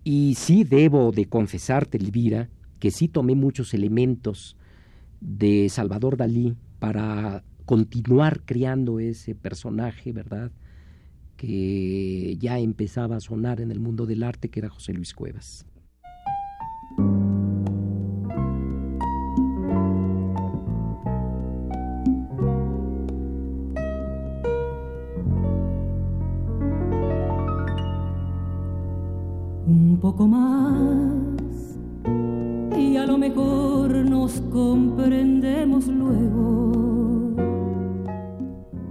Y 0.05 0.35
sí 0.37 0.63
debo 0.63 1.11
de 1.11 1.27
confesarte, 1.27 1.99
Elvira, 1.99 2.49
que 2.79 2.93
sí 2.93 3.09
tomé 3.09 3.35
muchos 3.35 3.75
elementos 3.75 4.57
de 5.21 5.69
Salvador 5.69 6.17
Dalí 6.17 6.55
para 6.79 7.43
continuar 7.67 8.43
creando 8.45 9.01
ese 9.01 9.35
personaje, 9.35 10.13
¿verdad? 10.13 10.53
Que 11.41 12.37
ya 12.39 12.59
empezaba 12.59 13.17
a 13.17 13.21
sonar 13.21 13.63
en 13.63 13.71
el 13.71 13.81
mundo 13.81 14.05
del 14.05 14.25
arte, 14.25 14.51
que 14.51 14.61
era 14.61 14.69
José 14.69 14.93
Luis 14.93 15.15
Cuevas. 15.15 15.65
poco 30.01 30.27
más 30.27 31.77
y 32.77 32.97
a 32.97 33.07
lo 33.07 33.19
mejor 33.19 33.95
nos 34.09 34.41
comprendemos 34.51 35.87
luego. 35.87 36.70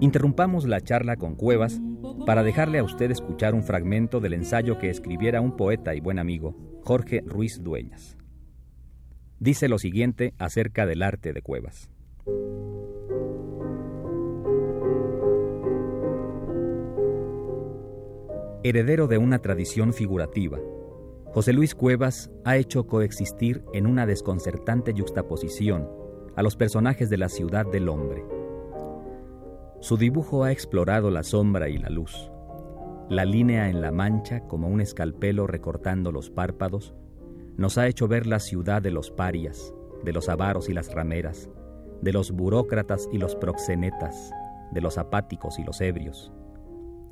Interrumpamos 0.02 0.66
la 0.66 0.80
charla 0.80 1.18
con 1.18 1.36
Cuevas 1.36 1.82
para 2.26 2.44
dejarle 2.44 2.80
a 2.80 2.84
usted 2.84 3.12
escuchar 3.12 3.54
un 3.54 3.64
fragmento 3.64 4.22
del 4.22 4.34
ensayo 4.34 4.78
que 4.78 4.90
escribiera 4.90 5.42
un 5.42 5.58
poeta 5.58 5.94
y 5.94 6.00
buen 6.00 6.20
amigo, 6.20 6.56
Jorge 6.86 7.22
Ruiz 7.26 7.62
Dueñas. 7.62 8.18
Dice 9.40 9.68
lo 9.68 9.78
siguiente 9.78 10.34
acerca 10.38 10.86
del 10.86 11.04
arte 11.04 11.34
de 11.34 11.42
Cuevas. 11.42 11.90
Heredero 18.64 19.08
de 19.08 19.18
una 19.18 19.40
tradición 19.40 19.94
figurativa, 19.94 20.60
José 21.34 21.52
Luis 21.52 21.76
Cuevas 21.76 22.32
ha 22.46 22.56
hecho 22.56 22.88
coexistir 22.88 23.64
en 23.74 23.86
una 23.86 24.06
desconcertante 24.06 24.94
yuxtaposición 24.94 25.90
a 26.38 26.42
los 26.42 26.56
personajes 26.56 27.10
de 27.10 27.18
la 27.18 27.28
ciudad 27.28 27.66
del 27.66 27.90
hombre. 27.90 28.38
Su 29.82 29.98
dibujo 29.98 30.44
ha 30.44 30.52
explorado 30.52 31.10
la 31.10 31.24
sombra 31.24 31.70
y 31.70 31.78
la 31.78 31.89
luz, 31.89 32.32
la 33.10 33.26
línea 33.26 33.70
en 33.70 33.82
la 33.82 33.92
mancha 33.92 34.42
como 34.42 34.68
un 34.68 34.82
escalpelo 34.82 35.48
recortando 35.48 36.12
los 36.12 36.30
párpados, 36.30 36.94
nos 37.58 37.78
ha 37.78 37.88
hecho 37.88 38.08
ver 38.08 38.28
la 38.28 38.39
ciudad 38.39 38.82
de 38.82 38.92
los 38.92 39.10
parias, 39.10 39.74
de 40.04 40.13
los 40.13 40.30
avaros 40.30 40.70
y 40.70 40.74
las 40.74 40.94
rameras, 40.94 41.50
de 42.02 42.13
los 42.13 42.32
burócratas 42.32 43.10
y 43.12 43.18
los 43.18 43.36
proxenetas, 43.36 44.32
de 44.72 44.82
los 44.82 44.98
apáticos 44.98 45.60
y 45.60 45.63
los 45.63 45.82
ebrios. 45.82 46.32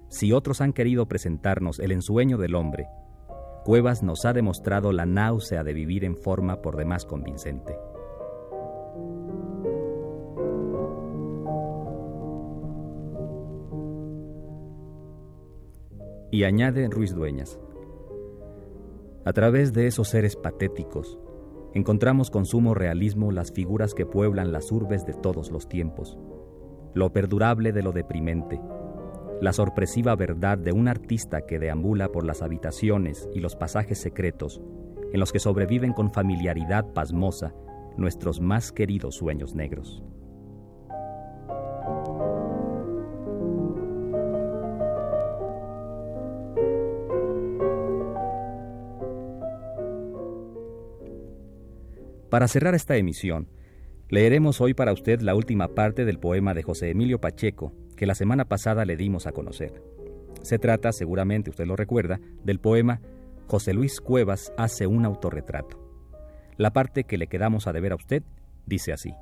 Si 0.09 0.31
otros 0.31 0.61
han 0.61 0.73
querido 0.73 1.07
presentarnos 1.07 1.79
el 1.79 1.91
ensueño 1.91 2.37
del 2.37 2.55
hombre, 2.55 2.87
Cuevas 3.67 4.01
nos 4.01 4.23
ha 4.23 4.31
demostrado 4.31 4.93
la 4.93 5.05
náusea 5.05 5.65
de 5.65 5.73
vivir 5.73 6.05
en 6.05 6.15
forma 6.15 6.61
por 6.61 6.77
demás 6.77 7.03
convincente. 7.03 7.77
Y 16.31 16.43
añade 16.43 16.87
Ruiz 16.89 17.13
Dueñas, 17.13 17.59
a 19.27 19.33
través 19.33 19.73
de 19.73 19.87
esos 19.87 20.07
seres 20.07 20.35
patéticos, 20.35 21.19
encontramos 21.73 22.29
con 22.29 22.45
sumo 22.45 22.73
realismo 22.73 23.31
las 23.31 23.51
figuras 23.51 23.93
que 23.93 24.05
pueblan 24.05 24.51
las 24.51 24.71
urbes 24.71 25.05
de 25.05 25.13
todos 25.13 25.51
los 25.51 25.67
tiempos, 25.67 26.17
lo 26.93 27.11
perdurable 27.11 27.73
de 27.73 27.83
lo 27.83 27.91
deprimente, 27.91 28.59
la 29.41 29.53
sorpresiva 29.53 30.15
verdad 30.15 30.57
de 30.57 30.71
un 30.71 30.87
artista 30.87 31.45
que 31.45 31.59
deambula 31.59 32.09
por 32.09 32.25
las 32.25 32.41
habitaciones 32.41 33.29
y 33.33 33.39
los 33.39 33.55
pasajes 33.55 33.99
secretos 33.99 34.61
en 35.11 35.19
los 35.19 35.31
que 35.31 35.39
sobreviven 35.39 35.93
con 35.93 36.11
familiaridad 36.11 36.93
pasmosa 36.93 37.53
nuestros 37.97 38.39
más 38.39 38.71
queridos 38.71 39.15
sueños 39.15 39.55
negros. 39.55 40.03
Para 52.29 52.49
cerrar 52.49 52.75
esta 52.75 52.97
emisión, 52.97 53.47
leeremos 54.09 54.59
hoy 54.59 54.73
para 54.73 54.91
usted 54.91 55.21
la 55.21 55.33
última 55.33 55.69
parte 55.69 56.03
del 56.03 56.19
poema 56.19 56.53
de 56.53 56.61
José 56.61 56.89
Emilio 56.89 57.21
Pacheco, 57.21 57.73
que 57.95 58.05
la 58.05 58.15
semana 58.15 58.45
pasada 58.45 58.83
le 58.83 58.97
dimos 58.97 59.27
a 59.27 59.31
conocer. 59.31 59.81
Se 60.41 60.59
trata, 60.59 60.91
seguramente 60.91 61.49
usted 61.49 61.65
lo 61.65 61.77
recuerda, 61.77 62.19
del 62.43 62.59
poema 62.59 62.99
José 63.47 63.73
Luis 63.73 64.01
Cuevas 64.01 64.51
hace 64.57 64.87
un 64.87 65.05
autorretrato. 65.05 65.79
La 66.57 66.73
parte 66.73 67.05
que 67.05 67.17
le 67.17 67.27
quedamos 67.27 67.65
a 67.65 67.71
deber 67.71 67.93
a 67.93 67.95
usted 67.95 68.23
dice 68.65 68.91
así. 68.91 69.13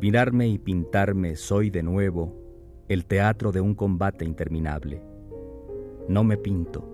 Mirarme 0.00 0.46
y 0.46 0.58
pintarme 0.58 1.34
soy 1.34 1.70
de 1.70 1.82
nuevo 1.82 2.36
el 2.88 3.04
teatro 3.04 3.50
de 3.50 3.60
un 3.60 3.74
combate 3.74 4.24
interminable. 4.24 5.02
No 6.08 6.22
me 6.22 6.36
pinto, 6.36 6.88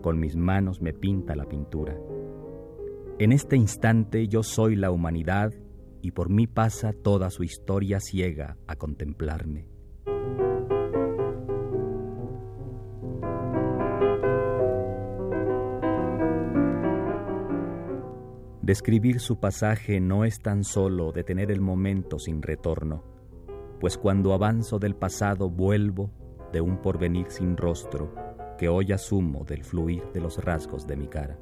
con 0.00 0.18
mis 0.18 0.34
manos 0.34 0.80
me 0.80 0.94
pinta 0.94 1.36
la 1.36 1.44
pintura. 1.44 1.94
En 3.18 3.32
este 3.32 3.56
instante 3.56 4.28
yo 4.28 4.42
soy 4.42 4.76
la 4.76 4.90
humanidad 4.90 5.52
y 6.00 6.12
por 6.12 6.30
mí 6.30 6.46
pasa 6.46 6.94
toda 6.94 7.28
su 7.28 7.44
historia 7.44 8.00
ciega 8.00 8.56
a 8.66 8.76
contemplarme. 8.76 9.71
Describir 18.62 19.18
su 19.18 19.40
pasaje 19.40 19.98
no 19.98 20.24
es 20.24 20.38
tan 20.38 20.62
solo 20.62 21.10
detener 21.10 21.50
el 21.50 21.60
momento 21.60 22.20
sin 22.20 22.42
retorno, 22.42 23.02
pues 23.80 23.98
cuando 23.98 24.32
avanzo 24.34 24.78
del 24.78 24.94
pasado 24.94 25.50
vuelvo 25.50 26.12
de 26.52 26.60
un 26.60 26.80
porvenir 26.80 27.26
sin 27.28 27.56
rostro 27.56 28.14
que 28.58 28.68
hoy 28.68 28.92
asumo 28.92 29.44
del 29.44 29.64
fluir 29.64 30.04
de 30.14 30.20
los 30.20 30.38
rasgos 30.38 30.86
de 30.86 30.96
mi 30.96 31.08
cara. 31.08 31.40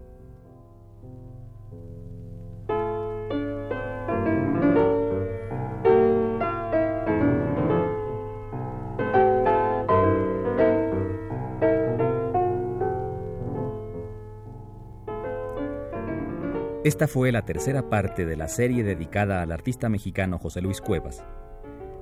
Esta 16.91 17.07
fue 17.07 17.31
la 17.31 17.43
tercera 17.43 17.89
parte 17.89 18.27
de 18.27 18.37
la 18.37 18.49
serie 18.49 18.83
dedicada 18.83 19.43
al 19.43 19.53
artista 19.53 19.89
mexicano 19.89 20.41
José 20.41 20.61
Luis 20.61 20.81
Cuevas, 20.81 21.23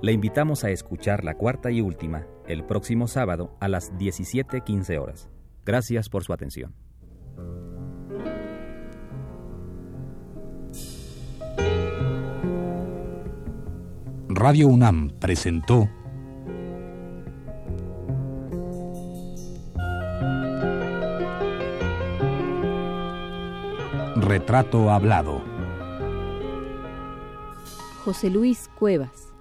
le 0.01 0.13
invitamos 0.13 0.65
a 0.65 0.71
escuchar 0.71 1.25
la 1.25 1.35
cuarta 1.35 1.71
y 1.71 1.83
última 1.83 2.27
el 2.47 2.65
próximo 2.65 3.07
sábado 3.07 3.55
a 3.61 3.69
las 3.69 3.93
17.15 3.93 4.99
horas. 4.99 5.29
Gracias 5.67 6.09
por 6.09 6.25
su 6.25 6.33
atención. 6.33 6.75
Radio 14.31 14.69
UNAM 14.69 15.11
presentó 15.21 15.91
Retrato 24.29 24.91
Hablado. 24.91 25.41
José 28.05 28.29
Luis 28.29 28.69
Cuevas. 28.79 29.33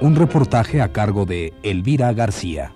Un 0.00 0.16
reportaje 0.16 0.80
a 0.80 0.92
cargo 0.92 1.26
de 1.26 1.52
Elvira 1.62 2.10
García. 2.14 2.72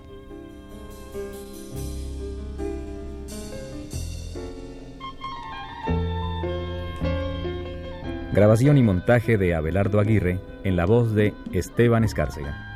Grabación 8.41 8.79
y 8.79 8.81
montaje 8.81 9.37
de 9.37 9.53
Abelardo 9.53 9.99
Aguirre 9.99 10.39
en 10.63 10.75
la 10.75 10.87
voz 10.87 11.13
de 11.13 11.35
Esteban 11.51 12.03
Escárcega. 12.03 12.70